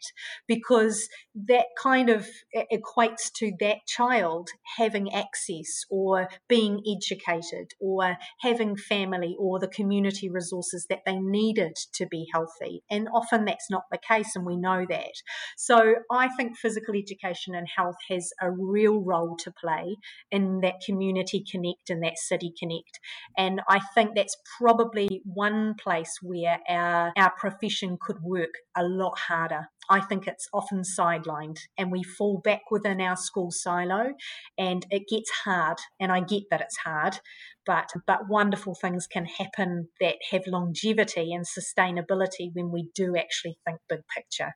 [0.48, 1.08] because
[1.48, 2.28] that kind of
[2.72, 10.30] equates to that child having access or being educated or having family or the community
[10.30, 12.84] resources that they needed to be healthy.
[12.90, 15.14] And often that's not the case, and we know that.
[15.58, 19.96] So I think physical education and health has a real role to play
[20.32, 23.00] in that community connect and that city connect.
[23.38, 29.18] And I think that's probably one place where our, our profession could work a lot
[29.18, 29.70] harder.
[29.90, 34.14] I think it's often sidelined and we fall back within our school silo
[34.58, 35.78] and it gets hard.
[36.00, 37.20] And I get that it's hard,
[37.66, 43.58] but but wonderful things can happen that have longevity and sustainability when we do actually
[43.66, 44.54] think big picture.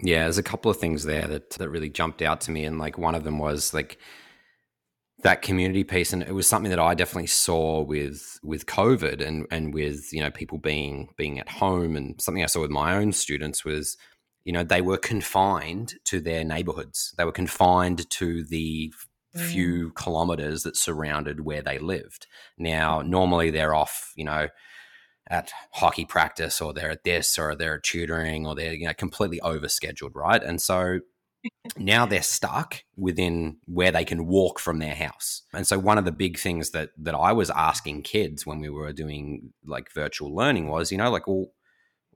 [0.00, 2.78] Yeah, there's a couple of things there that that really jumped out to me, and
[2.78, 3.98] like one of them was like
[5.22, 9.46] that community piece, and it was something that I definitely saw with with COVID and
[9.50, 12.96] and with you know people being being at home, and something I saw with my
[12.96, 13.96] own students was
[14.44, 18.92] you know they were confined to their neighborhoods, they were confined to the
[19.34, 19.94] few mm.
[19.94, 22.26] kilometers that surrounded where they lived.
[22.56, 24.48] Now, normally they're off, you know,
[25.30, 28.94] at hockey practice or they're at this or they're at tutoring or they're, you know,
[28.94, 30.42] completely overscheduled, right?
[30.42, 31.00] And so
[31.76, 35.42] now they're stuck within where they can walk from their house.
[35.52, 38.68] And so one of the big things that that I was asking kids when we
[38.68, 41.46] were doing like virtual learning was, you know, like, well,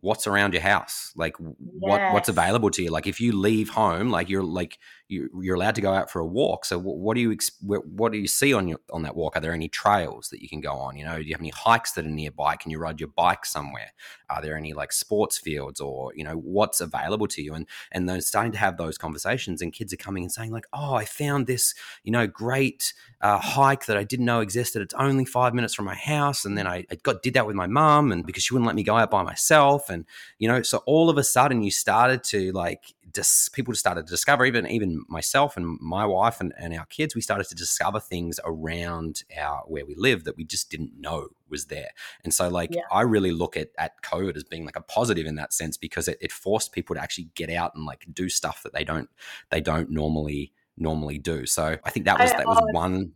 [0.02, 1.54] what's around your house like yes.
[1.78, 4.76] what what's available to you like if you leave home like you're like
[5.12, 6.64] you're allowed to go out for a walk.
[6.64, 9.36] So what do you what do you see on your on that walk?
[9.36, 10.96] Are there any trails that you can go on?
[10.96, 12.56] You know do you have any hikes that are nearby?
[12.56, 13.92] Can you ride your bike somewhere?
[14.30, 17.54] Are there any like sports fields or you know what's available to you?
[17.54, 20.66] And and they're starting to have those conversations and kids are coming and saying like
[20.72, 24.82] oh i found this you know great uh, hike that i didn't know existed.
[24.82, 26.44] It's only five minutes from my house.
[26.44, 28.76] And then i, I got did that with my mom and because she wouldn't let
[28.76, 29.90] me go out by myself.
[29.90, 30.04] And
[30.38, 34.06] you know so all of a sudden you started to like dis- people just started
[34.06, 37.54] to discover even even myself and my wife and, and our kids we started to
[37.54, 41.90] discover things around our where we live that we just didn't know was there
[42.24, 42.82] and so like yeah.
[42.90, 46.08] i really look at at covid as being like a positive in that sense because
[46.08, 49.08] it, it forced people to actually get out and like do stuff that they don't
[49.50, 53.12] they don't normally normally do so i think that was I, that was oh, one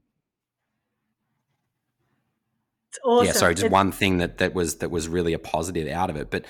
[3.05, 3.26] Awesome.
[3.26, 6.11] Yeah, sorry, just it's- one thing that that was that was really a positive out
[6.11, 6.30] of it.
[6.30, 6.44] But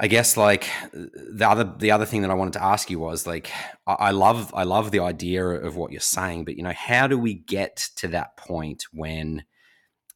[0.00, 3.26] I guess like the other the other thing that I wanted to ask you was
[3.26, 3.50] like
[3.84, 7.18] I, love I love the idea of what you're saying, but you know how do
[7.18, 9.42] we get to that point when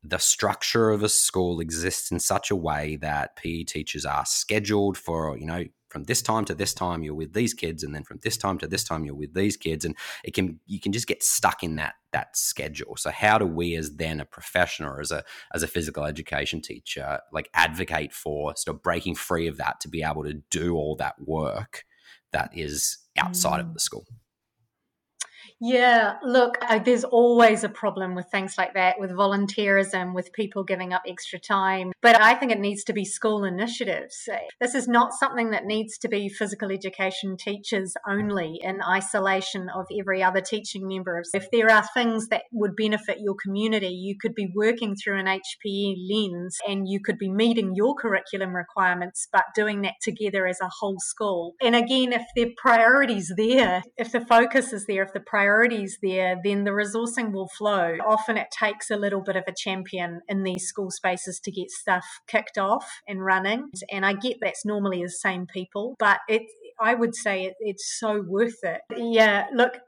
[0.04, 4.96] the structure of a school exists in such a way that PE teachers are scheduled
[4.96, 8.02] for you know from this time to this time you're with these kids and then
[8.02, 9.84] from this time to this time you're with these kids.
[9.84, 12.96] And it can you can just get stuck in that that schedule.
[12.96, 15.22] So how do we as then a professional or as a
[15.54, 19.88] as a physical education teacher like advocate for sort of breaking free of that to
[19.88, 21.84] be able to do all that work
[22.32, 23.68] that is outside mm.
[23.68, 24.06] of the school
[25.64, 30.92] yeah, look, there's always a problem with things like that, with volunteerism, with people giving
[30.92, 31.92] up extra time.
[32.00, 34.28] But I think it needs to be school initiatives.
[34.60, 39.86] This is not something that needs to be physical education teachers only in isolation of
[39.96, 41.22] every other teaching member.
[41.32, 45.26] If there are things that would benefit your community, you could be working through an
[45.26, 50.58] HPE lens and you could be meeting your curriculum requirements, but doing that together as
[50.60, 51.54] a whole school.
[51.62, 55.51] And again, if the priorities there, if the focus is there, if the priority
[56.02, 57.96] there, then the resourcing will flow.
[58.06, 61.70] Often it takes a little bit of a champion in these school spaces to get
[61.70, 63.70] stuff kicked off and running.
[63.90, 66.42] And I get that's normally the same people, but it,
[66.80, 68.80] I would say it, it's so worth it.
[68.96, 69.78] Yeah, look,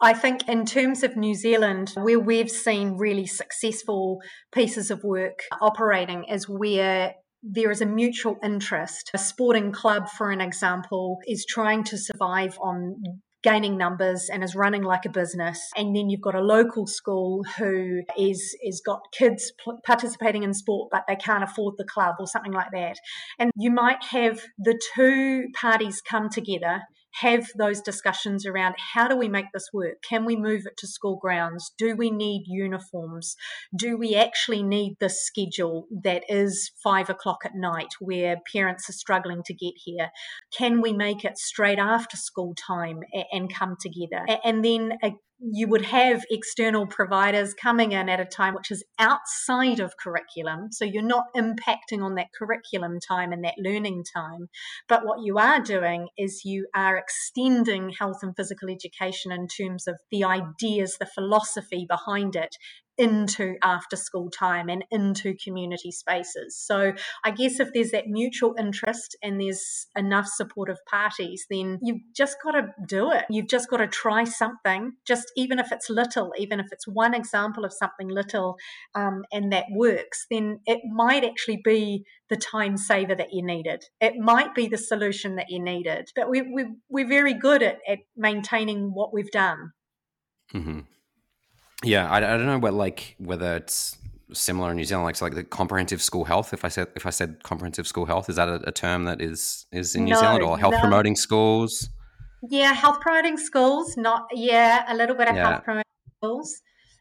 [0.00, 4.20] I think in terms of New Zealand, where we've seen really successful
[4.52, 9.10] pieces of work operating is where there is a mutual interest.
[9.14, 12.96] A sporting club, for an example, is trying to survive on
[13.42, 15.70] gaining numbers and is running like a business.
[15.76, 19.52] And then you've got a local school who is is got kids
[19.84, 22.96] participating in sport, but they can't afford the club or something like that.
[23.38, 26.82] And you might have the two parties come together
[27.20, 30.02] have those discussions around how do we make this work?
[30.02, 31.72] Can we move it to school grounds?
[31.76, 33.36] Do we need uniforms?
[33.76, 38.94] Do we actually need this schedule that is five o'clock at night where parents are
[38.94, 40.10] struggling to get here?
[40.56, 43.00] Can we make it straight after school time
[43.32, 44.24] and come together?
[44.44, 45.10] And then uh,
[45.50, 50.70] you would have external providers coming in at a time which is outside of curriculum.
[50.70, 54.48] So you're not impacting on that curriculum time and that learning time.
[54.88, 59.88] But what you are doing is you are extending health and physical education in terms
[59.88, 62.56] of the ideas, the philosophy behind it,
[62.98, 66.56] into after school time and into community spaces.
[66.56, 66.92] So
[67.24, 72.36] I guess if there's that mutual interest and there's enough supportive parties, then you've just
[72.42, 73.24] got to do it.
[73.30, 77.14] You've just got to try something, just even if it's little, even if it's one
[77.14, 78.56] example of something little
[78.94, 83.84] um, and that works, then it might actually be the time saver that you needed.
[84.00, 86.10] It might be the solution that you needed.
[86.14, 89.72] But we, we, we're very good at, at maintaining what we've done.
[90.54, 90.80] Mm-hmm.
[91.84, 93.96] Yeah, I, I don't know what like whether it's
[94.32, 96.52] similar in New Zealand, like so like the comprehensive school health.
[96.52, 99.20] If I said if I said comprehensive school health, is that a, a term that
[99.20, 100.80] is is in New no, Zealand or health no.
[100.80, 101.88] promoting schools?
[102.48, 103.96] Yeah, health promoting schools.
[103.96, 105.48] Not yeah, a little bit of yeah.
[105.48, 106.60] health promoting schools.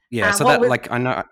[0.10, 1.24] Yeah, uh, so that like I know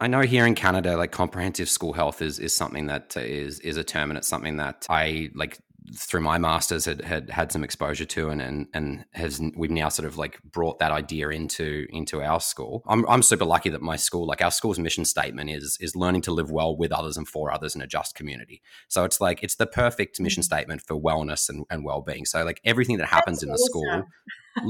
[0.00, 3.76] I know here in Canada, like comprehensive school health is is something that is is
[3.76, 5.58] a term, and it's something that I like
[5.94, 9.88] through my masters had, had had some exposure to and, and and has we've now
[9.88, 12.82] sort of like brought that idea into into our school.
[12.86, 16.22] I'm I'm super lucky that my school like our school's mission statement is is learning
[16.22, 18.62] to live well with others and for others in a just community.
[18.88, 20.54] So it's like it's the perfect mission mm-hmm.
[20.54, 22.24] statement for wellness and, and well-being.
[22.24, 23.66] So like everything that happens That's in the awesome.
[23.66, 24.02] school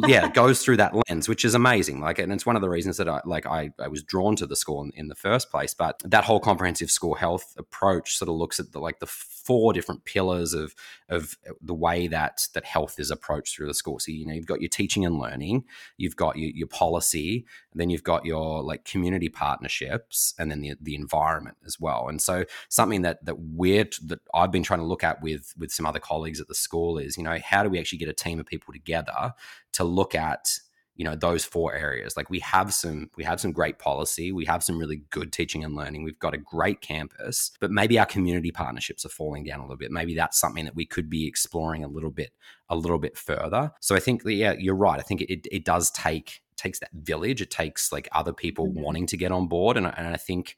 [0.07, 2.01] yeah, goes through that lens, which is amazing.
[2.01, 4.47] Like, and it's one of the reasons that I like I, I was drawn to
[4.47, 5.74] the school in, in, the first place.
[5.74, 9.72] But that whole comprehensive school health approach sort of looks at the like the four
[9.72, 10.74] different pillars of
[11.09, 13.99] of the way that that health is approached through the school.
[13.99, 15.64] So you know you've got your teaching and learning,
[15.97, 20.74] you've got your, your policy, then you've got your like community partnerships, and then the
[20.80, 22.09] the environment as well.
[22.09, 25.72] And so something that that we're that I've been trying to look at with with
[25.72, 28.14] some other colleagues at the school is you know how do we actually get a
[28.14, 29.32] team of people together
[29.79, 30.49] to look at
[30.97, 32.16] you know those four areas.
[32.16, 34.33] Like we have some we have some great policy.
[34.33, 36.03] We have some really good teaching and learning.
[36.03, 39.76] We've got a great campus but maybe our community partnerships are falling down a little
[39.76, 39.93] bit.
[39.93, 42.33] Maybe that's something that we could be exploring a little bit
[42.68, 43.70] a little bit further.
[43.81, 44.99] So i think yeah you're right.
[44.99, 47.41] I think it, it does take takes that village.
[47.41, 48.83] It takes like other people mm-hmm.
[48.83, 49.76] wanting to get on board.
[49.76, 50.57] And, and i think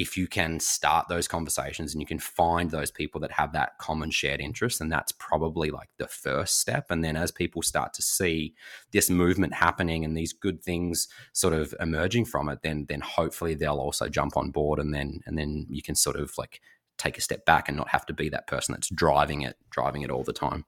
[0.00, 3.76] if you can start those conversations and you can find those people that have that
[3.76, 6.86] common shared interest, and that's probably like the first step.
[6.90, 8.54] And then as people start to see
[8.92, 13.54] this movement happening and these good things sort of emerging from it, then then hopefully
[13.54, 16.60] they'll also jump on board, and then and then you can sort of like
[16.96, 20.00] take a step back and not have to be that person that's driving it, driving
[20.00, 20.64] it all the time.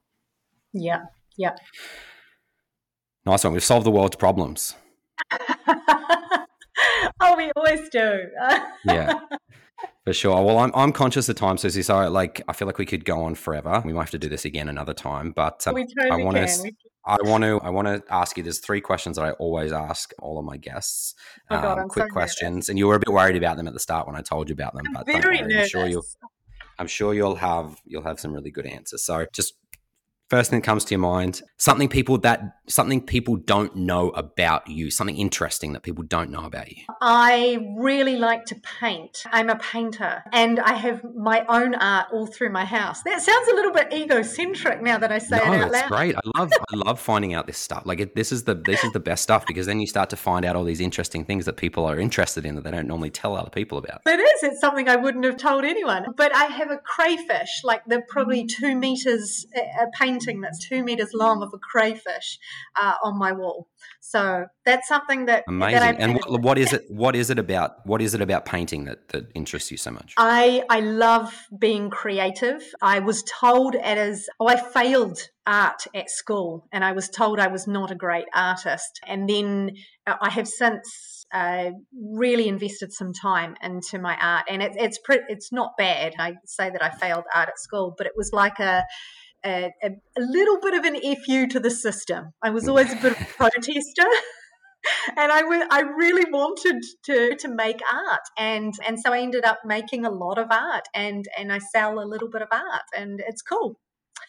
[0.73, 1.05] Yeah,
[1.37, 1.55] yeah.
[3.25, 3.53] Nice one.
[3.53, 4.75] We've solved the world's problems.
[7.23, 8.25] oh, we always do.
[8.85, 9.13] yeah.
[10.05, 10.43] For sure.
[10.43, 11.81] Well, I'm, I'm conscious of time, Susie.
[11.81, 13.81] So, like, I feel like we could go on forever.
[13.85, 15.31] We might have to do this again another time.
[15.31, 15.77] But um,
[16.11, 16.71] I want to.
[17.05, 17.59] I want to.
[17.61, 18.43] I want to ask you.
[18.43, 21.15] There's three questions that I always ask all of my guests.
[21.49, 22.69] Oh God, um, quick so questions, nervous.
[22.69, 24.53] and you were a bit worried about them at the start when I told you
[24.53, 24.83] about them.
[24.87, 25.55] I'm but very worry, nervous.
[25.55, 26.05] I'm sure you'll.
[26.79, 29.05] I'm sure you'll have you'll have some really good answers.
[29.05, 29.53] So just
[30.29, 34.67] first thing that comes to your mind something people that something people don't know about
[34.67, 36.83] you something interesting that people don't know about you.
[37.01, 39.23] I really like to paint.
[39.31, 43.03] I'm a painter and i have my own art all through my house.
[43.03, 45.89] That sounds a little bit egocentric now that i say no, it out it's loud.
[45.89, 46.15] great.
[46.15, 47.83] I love i love finding out this stuff.
[47.85, 50.17] Like it, this is the this is the best stuff because then you start to
[50.17, 53.11] find out all these interesting things that people are interested in that they don't normally
[53.11, 54.01] tell other people about.
[54.05, 54.43] It is.
[54.43, 56.05] It's something i wouldn't have told anyone.
[56.15, 58.49] But i have a crayfish like the probably mm.
[58.49, 62.39] two meters a paint painting that's two meters long of a crayfish
[62.75, 63.67] uh, on my wall.
[63.99, 65.79] So that's something that amazing.
[65.79, 66.85] That and what, what is it?
[66.89, 67.85] What is it about?
[67.85, 70.13] What is it about painting that that interests you so much?
[70.17, 72.63] I I love being creative.
[72.81, 74.29] I was told it is.
[74.39, 78.25] oh I failed art at school, and I was told I was not a great
[78.33, 78.99] artist.
[79.05, 79.71] And then
[80.07, 84.99] uh, I have since uh, really invested some time into my art, and it, it's
[84.99, 86.13] pre- it's not bad.
[86.19, 88.83] I say that I failed art at school, but it was like a
[89.45, 92.33] a, a, little bit of an fu to the system.
[92.41, 94.07] I was always a bit of a protester.
[95.17, 99.45] and I, w- I really wanted to, to make art and and so I ended
[99.45, 102.83] up making a lot of art and and I sell a little bit of art
[102.95, 103.79] and it's cool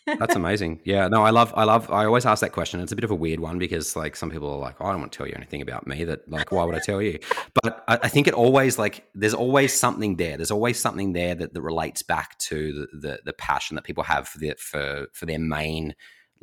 [0.07, 0.81] That's amazing.
[0.85, 2.81] Yeah, no, I love, I love, I always ask that question.
[2.81, 4.91] It's a bit of a weird one because like some people are like, oh, I
[4.93, 6.05] don't want to tell you anything about me.
[6.05, 7.19] That like, why would I tell you?
[7.63, 10.37] But I, I, think it always like, there's always something there.
[10.37, 14.05] There's always something there that, that relates back to the, the, the passion that people
[14.05, 15.95] have for the, for for their main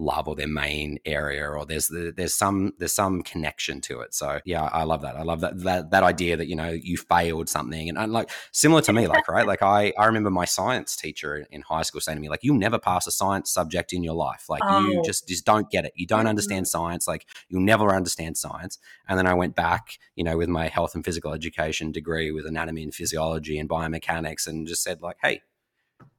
[0.02, 4.14] love or their main area or there's there's some there's some connection to it.
[4.14, 5.16] So yeah i love that.
[5.16, 7.90] I love that that, that idea that you know you failed something.
[7.90, 11.46] And, and like similar to me like right like i i remember my science teacher
[11.52, 14.16] in high school saying to me like you'll never pass a science subject in your
[14.16, 14.46] life.
[14.50, 14.86] Like oh.
[14.86, 15.94] you just just don't get it.
[15.96, 16.28] You don't mm-hmm.
[16.28, 17.08] understand science.
[17.08, 18.80] Like you'll never understand science.
[19.08, 22.46] And then i went back you know with my health and physical education degree with
[22.46, 25.42] anatomy and physiology and biomechanics and just said like hey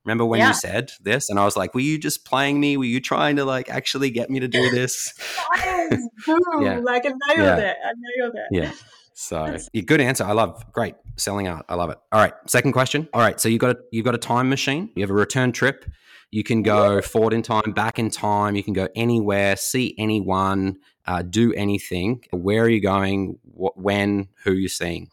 [0.04, 0.48] Remember when yeah.
[0.48, 1.30] you said this?
[1.30, 2.76] And I was like, were you just playing me?
[2.76, 5.12] Were you trying to like actually get me to do this?
[6.26, 6.40] Boom.
[6.60, 6.80] yeah.
[6.82, 7.56] Like I nailed yeah.
[7.58, 7.76] it.
[7.84, 8.46] I nailed it.
[8.50, 8.72] Yeah.
[9.14, 10.24] So yeah, good answer.
[10.24, 11.66] I love great selling art.
[11.68, 11.98] I love it.
[12.10, 12.32] All right.
[12.46, 13.08] Second question.
[13.12, 13.38] All right.
[13.40, 14.90] So you got a you've got a time machine.
[14.96, 15.84] You have a return trip.
[16.30, 18.56] You can go forward in time, back in time.
[18.56, 22.24] You can go anywhere, see anyone, uh, do anything.
[22.30, 23.38] Where are you going?
[23.42, 24.28] What, when?
[24.44, 25.10] Who are you seeing?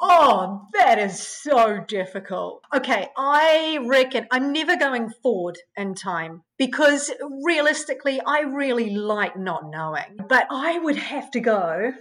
[0.00, 2.62] Oh, that is so difficult.
[2.74, 7.10] Okay, I reckon I'm never going forward in time because
[7.44, 10.18] realistically, I really like not knowing.
[10.28, 11.92] But I would have to go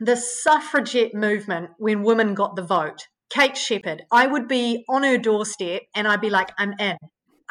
[0.00, 3.06] the suffragette movement when women got the vote.
[3.30, 6.96] Kate Sheppard, I would be on her doorstep and I'd be like, I'm in.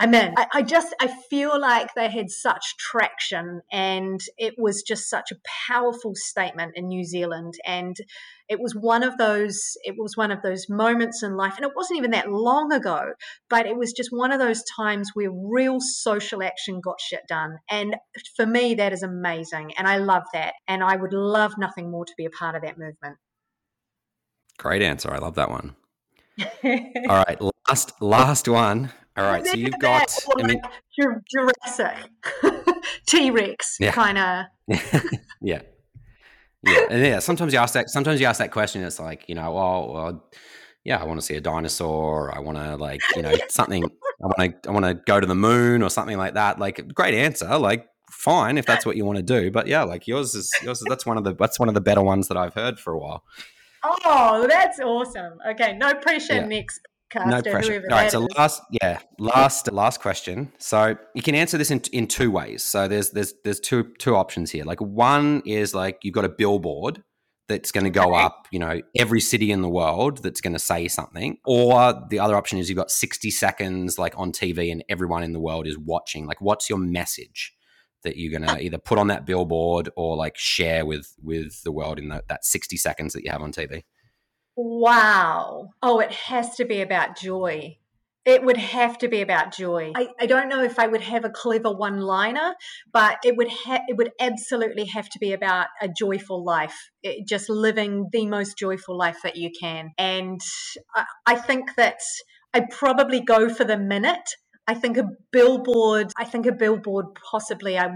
[0.01, 0.33] I'm in.
[0.35, 5.31] I, I, just I feel like they had such traction and it was just such
[5.31, 5.35] a
[5.67, 7.95] powerful statement in New Zealand and
[8.49, 11.73] it was one of those it was one of those moments in life and it
[11.75, 13.13] wasn't even that long ago
[13.47, 17.59] but it was just one of those times where real social action got shit done
[17.69, 17.95] and
[18.35, 22.05] for me that is amazing and I love that and I would love nothing more
[22.05, 23.17] to be a part of that movement.
[24.57, 25.11] Great answer.
[25.13, 25.75] I love that one.
[26.39, 28.91] All right, last last one.
[29.17, 30.61] All right, so you've got I mean,
[30.97, 31.97] Jurassic
[33.07, 33.91] T Rex yeah.
[33.91, 34.45] kind of.
[35.41, 35.61] yeah,
[36.63, 37.19] yeah, and yeah.
[37.19, 37.89] Sometimes you ask that.
[37.89, 38.84] Sometimes you ask that question.
[38.84, 40.29] It's like you know, oh, well,
[40.86, 42.34] yeah, I want to see a dinosaur.
[42.36, 43.84] I want to like you know something.
[43.84, 46.57] I want to I want to go to the moon or something like that.
[46.57, 47.57] Like great answer.
[47.57, 49.51] Like fine if that's what you want to do.
[49.51, 50.79] But yeah, like yours is yours.
[50.79, 52.93] Is, that's one of the that's one of the better ones that I've heard for
[52.93, 53.23] a while.
[53.84, 55.39] Oh, that's awesome.
[55.49, 56.36] Okay, no pressure.
[56.36, 56.45] Yeah.
[56.45, 56.82] Next
[57.15, 57.84] no pressure.
[57.89, 58.11] All right.
[58.11, 60.51] So last, yeah, last, last question.
[60.57, 62.63] So you can answer this in in two ways.
[62.63, 64.63] So there's there's there's two two options here.
[64.63, 67.03] Like one is like you've got a billboard
[67.47, 68.23] that's going to go okay.
[68.23, 71.38] up, you know, every city in the world that's going to say something.
[71.43, 75.34] Or the other option is you've got 60 seconds like on TV and everyone in
[75.34, 76.25] the world is watching.
[76.25, 77.53] Like, what's your message
[78.03, 81.63] that you're going to uh, either put on that billboard or like share with with
[81.63, 83.83] the world in the, that 60 seconds that you have on TV?
[84.55, 85.69] Wow.
[85.81, 87.77] Oh, it has to be about joy.
[88.23, 89.93] It would have to be about joy.
[89.95, 92.53] I, I don't know if I would have a clever one liner,
[92.93, 97.27] but it would ha- it would absolutely have to be about a joyful life, it,
[97.27, 99.91] just living the most joyful life that you can.
[99.97, 100.39] And
[100.95, 101.97] I, I think that
[102.53, 104.35] I'd probably go for the minute.
[104.68, 106.12] I think a billboard.
[106.18, 107.78] I think a billboard possibly.
[107.78, 107.89] I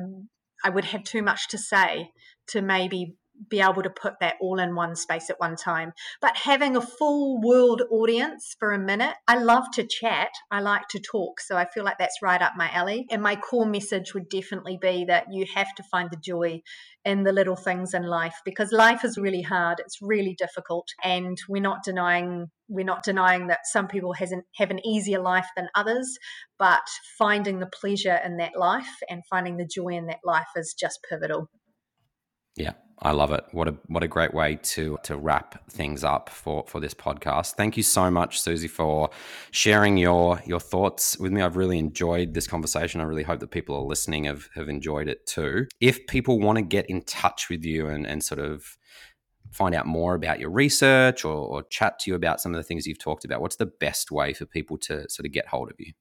[0.64, 2.12] I would have too much to say
[2.48, 3.16] to maybe
[3.50, 5.94] be able to put that all in one space at one time.
[6.22, 10.30] But having a full world audience for a minute, I love to chat.
[10.52, 11.40] I like to talk.
[11.40, 13.06] So I feel like that's right up my alley.
[13.10, 16.62] And my core message would definitely be that you have to find the joy
[17.04, 19.80] in the little things in life because life is really hard.
[19.80, 20.88] It's really difficult.
[21.04, 25.46] And we're not denying we're not denying that some people hasn't have an easier life
[25.56, 26.18] than others,
[26.58, 26.82] but
[27.18, 31.06] finding the pleasure in that life and finding the joy in that life is just
[31.08, 31.48] pivotal.
[32.56, 33.44] Yeah, I love it.
[33.52, 37.56] What a what a great way to to wrap things up for for this podcast.
[37.56, 39.10] Thank you so much, Susie, for
[39.52, 41.42] sharing your your thoughts with me.
[41.42, 43.02] I've really enjoyed this conversation.
[43.02, 45.68] I really hope that people are listening have have enjoyed it too.
[45.82, 48.78] If people want to get in touch with you and and sort of
[49.52, 52.64] find out more about your research or, or chat to you about some of the
[52.64, 55.70] things you've talked about, what's the best way for people to sort of get hold
[55.70, 55.94] of you?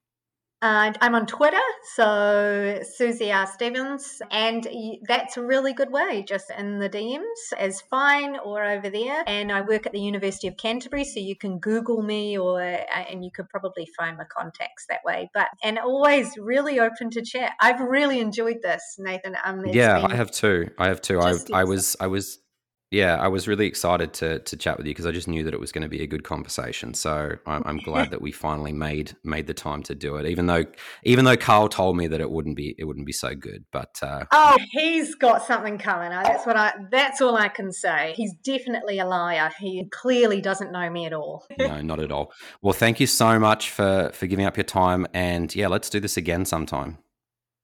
[0.62, 1.56] And I'm on Twitter,
[1.94, 3.46] so Susie R.
[3.46, 4.66] Stevens, and
[5.06, 6.24] that's a really good way.
[6.26, 9.24] Just in the DMs is fine, or over there.
[9.26, 13.04] And I work at the University of Canterbury, so you can Google me, or uh,
[13.10, 15.28] and you could probably find my contacts that way.
[15.34, 17.52] But and always really open to chat.
[17.60, 19.36] I've really enjoyed this, Nathan.
[19.44, 20.70] Um, yeah, I have too.
[20.78, 21.20] I have too.
[21.20, 22.38] I I was I was
[22.94, 25.52] Yeah, I was really excited to to chat with you because I just knew that
[25.52, 26.94] it was going to be a good conversation.
[26.94, 30.46] So I'm, I'm glad that we finally made made the time to do it, even
[30.46, 30.64] though
[31.02, 33.64] even though Carl told me that it wouldn't be it wouldn't be so good.
[33.72, 36.10] But uh, oh, he's got something coming.
[36.10, 36.72] That's what I.
[36.92, 38.14] That's all I can say.
[38.16, 39.50] He's definitely a liar.
[39.58, 41.44] He clearly doesn't know me at all.
[41.58, 42.32] no, not at all.
[42.62, 45.98] Well, thank you so much for for giving up your time, and yeah, let's do
[45.98, 46.98] this again sometime.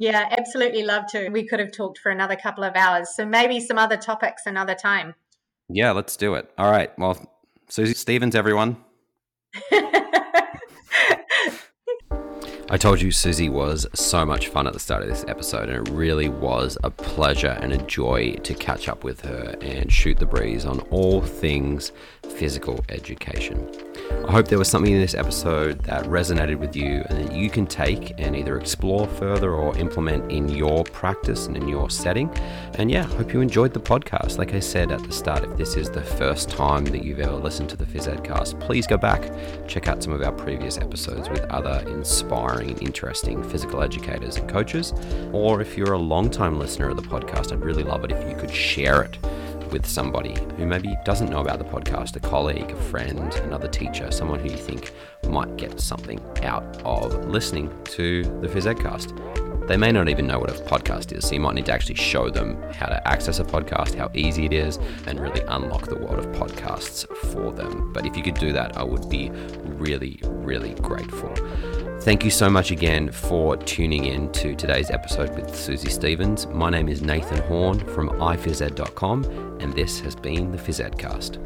[0.01, 1.29] Yeah, absolutely love to.
[1.29, 3.15] We could have talked for another couple of hours.
[3.15, 5.15] So maybe some other topics another time.
[5.69, 6.51] Yeah, let's do it.
[6.57, 6.91] All right.
[6.99, 7.19] Well,
[7.69, 8.79] Susie Stevens, everyone.
[12.73, 15.87] I told you Susie was so much fun at the start of this episode, and
[15.87, 20.19] it really was a pleasure and a joy to catch up with her and shoot
[20.19, 21.93] the breeze on all things
[22.23, 23.71] physical education.
[24.31, 27.51] I hope there was something in this episode that resonated with you and that you
[27.51, 32.31] can take and either explore further or implement in your practice and in your setting.
[32.75, 34.39] And yeah, hope you enjoyed the podcast.
[34.39, 37.35] Like I said at the start, if this is the first time that you've ever
[37.35, 39.33] listened to the Phys Edcast, please go back,
[39.67, 44.49] check out some of our previous episodes with other inspiring and interesting physical educators and
[44.49, 44.93] coaches.
[45.33, 48.37] Or if you're a long-time listener of the podcast, I'd really love it if you
[48.37, 49.19] could share it
[49.73, 54.11] with somebody who maybe doesn't know about the podcast, a colleague, a friend, another teacher,
[54.11, 54.93] someone who you think
[55.29, 59.67] might get something out of listening to the Phys.
[59.69, 61.95] They may not even know what a podcast is, so you might need to actually
[61.95, 65.97] show them how to access a podcast, how easy it is, and really unlock the
[65.97, 67.93] world of podcasts for them.
[67.93, 71.33] But if you could do that, I would be really, really grateful.
[72.01, 76.47] Thank you so much again for tuning in to today's episode with Susie Stevens.
[76.47, 81.37] My name is Nathan Horne from iphysed.com, and this has been the Phys Edcast.